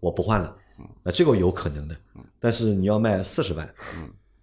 [0.00, 0.54] 我不换了，
[1.02, 1.96] 那这个有可能的。
[2.38, 3.74] 但是你要卖四十万，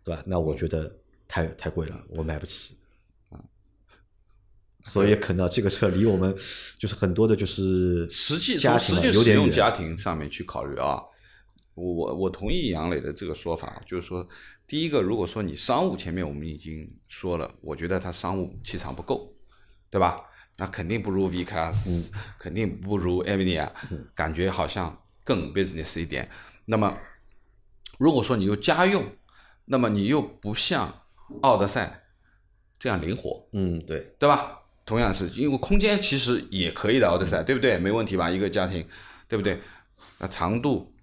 [0.04, 0.24] 对吧？
[0.26, 0.92] 那我觉得
[1.28, 2.78] 太太贵了，我买不起。
[4.84, 6.36] 所以可能这个车离我们
[6.80, 9.14] 就是很多的，就是实际实际。
[9.14, 11.00] 使用家庭上面去考虑啊，
[11.76, 14.28] 我我我同意杨磊的这个说法，就是说，
[14.66, 19.32] 第一个，如果说你商务前面我们已经说了，我觉得它商务气场不够，
[19.92, 20.20] 对吧？
[20.62, 23.68] 那肯定不如 V Class，、肯定不如 Avinia，、
[24.14, 26.30] 感觉好像更 business 一点。
[26.66, 26.96] 那么，
[27.98, 29.04] 如果说你又家用，
[29.66, 31.02] 那么你又不像
[31.42, 32.04] 奥德赛
[32.78, 34.60] 这样灵活，嗯，对，对吧？
[34.86, 37.80] 同样是因为空间其实也可以的，奥德赛对不对？
[37.80, 38.30] 没问题吧？
[38.30, 38.88] 一个家庭，
[39.28, 39.60] 对不对？
[40.20, 40.94] 那长度、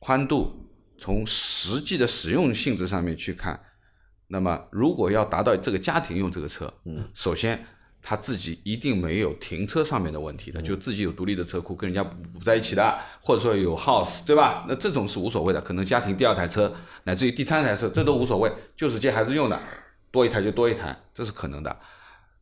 [0.00, 3.62] 宽度，从实际的使用性质上面去看，
[4.26, 7.64] 那么如果要达到这个家庭用这个车，嗯，首先
[8.06, 14.66] 他自己一定没有停车上面的问题的，就自己有独立的车库，跟人家不不在一起的，或者说有 house，对吧？
[14.68, 16.70] 那这种是无所谓的，可能家庭第二台车，
[17.04, 19.58] 乃至于第三台车，这都无所谓，就是接孩子用的，
[20.10, 21.74] 多一台就多一台，这是可能的，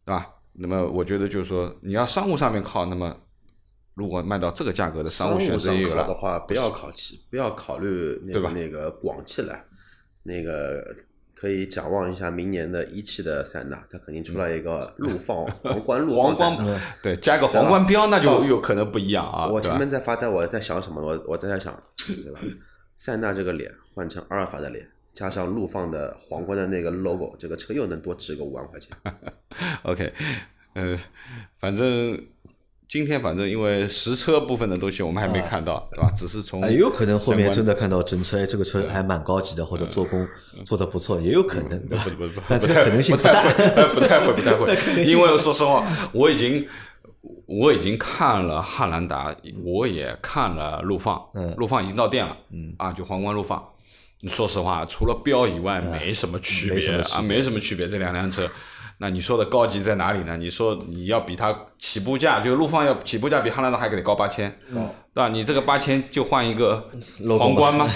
[0.05, 0.29] 对吧？
[0.55, 3.17] 那么我觉得就是说，你要商务上面靠，那么
[3.95, 6.95] 如果卖到这个价格的商务选择也有了，的话，不要考虑，
[7.31, 9.57] 不要考虑那对吧个那个广汽了，
[10.25, 10.85] 那个
[11.43, 16.65] 可以展望一下明年的一汽的塞纳，它肯定出来一个陆放 皇冠陆皇放皇。
[16.65, 19.91] 冠对加个皇冠标，那就有可能不一样啊，我前面？
[19.91, 21.03] 在发呆，我在想什么？
[21.03, 21.77] 我我在想，
[22.07, 22.39] 对吧？
[22.97, 28.97] 塞纳这个脸换成阿尔法的脸，加上陆放的皇冠的那个 logo，这个车又能多值个五万块钱。
[29.83, 30.13] OK，
[30.75, 30.97] 呃，
[31.59, 32.17] 反正
[32.93, 36.13] 今天反正因为实车部分的东西我们还没看到，对吧？
[36.15, 37.73] 只是从啊，也有可能后面真的。
[37.73, 40.29] 的看到整车，哎，这个车还蛮高级的，或者做工
[40.63, 42.05] 做的不错，也有可能，对吧？
[42.05, 42.11] 不？
[42.11, 43.33] 不不，但这个可能性不大。
[43.33, 44.77] 太会，不太会，不太会，
[45.09, 45.83] 因为说实话，
[46.13, 46.69] 我已经
[47.47, 49.35] 我已经看了汉兰达，
[49.65, 51.55] 我也看了陆放，嗯。
[51.57, 52.75] 陆放已经到店了，嗯。
[52.77, 53.67] 啊，就皇冠陆放。
[54.29, 57.17] 说实话，除了标以外，没什么区别没什么区别。
[57.17, 57.89] 啊，没什么区别。
[57.89, 58.47] 这两辆车，
[59.03, 60.37] 那你说的高级在哪里呢？
[60.37, 64.81] 你说你要比它起步价，就是陆放要起步价比汉兰达还给你高八千，对
[65.15, 65.29] 吧？
[65.29, 66.87] 你这个八千就换一个
[67.37, 67.91] 皇冠吗？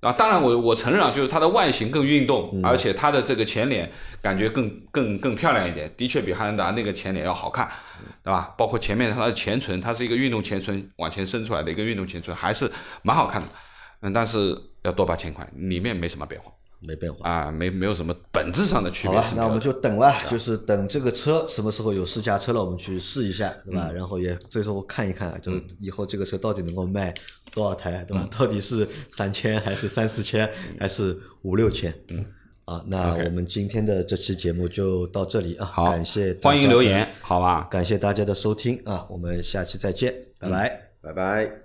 [0.00, 7.68] 啊，当然我我承认啊，就是它的外形更运动，而且它的这个前脸感觉更更更漂亮一点，的确比汉兰达那个前脸要好看，
[8.24, 8.54] 对吧？
[8.56, 12.72] 包括前面它的前唇，它是一个运动前唇往前伸出来的一个运动前唇，还是
[13.02, 13.46] 蛮好看的。
[14.00, 16.50] 嗯，但是要多八千块，里面没什么变化
[16.82, 17.28] 没变化。
[17.28, 19.32] 啊，没没有什么本质上的区别好吧。
[19.36, 23.90] 那我们就等了，就是等这个车什么时候有试驾车了，我们去试一下，对吧？
[23.92, 27.12] 然后也最终看一看，就是以后这个车到底能够卖
[27.52, 28.28] 多少台，对吧？
[28.38, 31.94] 到底是三千还是三四千还是五六千？
[32.08, 32.24] 嗯，
[32.64, 37.66] 啊，那我们今天的这期节目就到这里啊，好，感谢欢迎留言，好吧？
[37.70, 40.92] 感谢大家的收听啊，我们下期再见，拜拜。
[41.02, 41.61] 拜拜。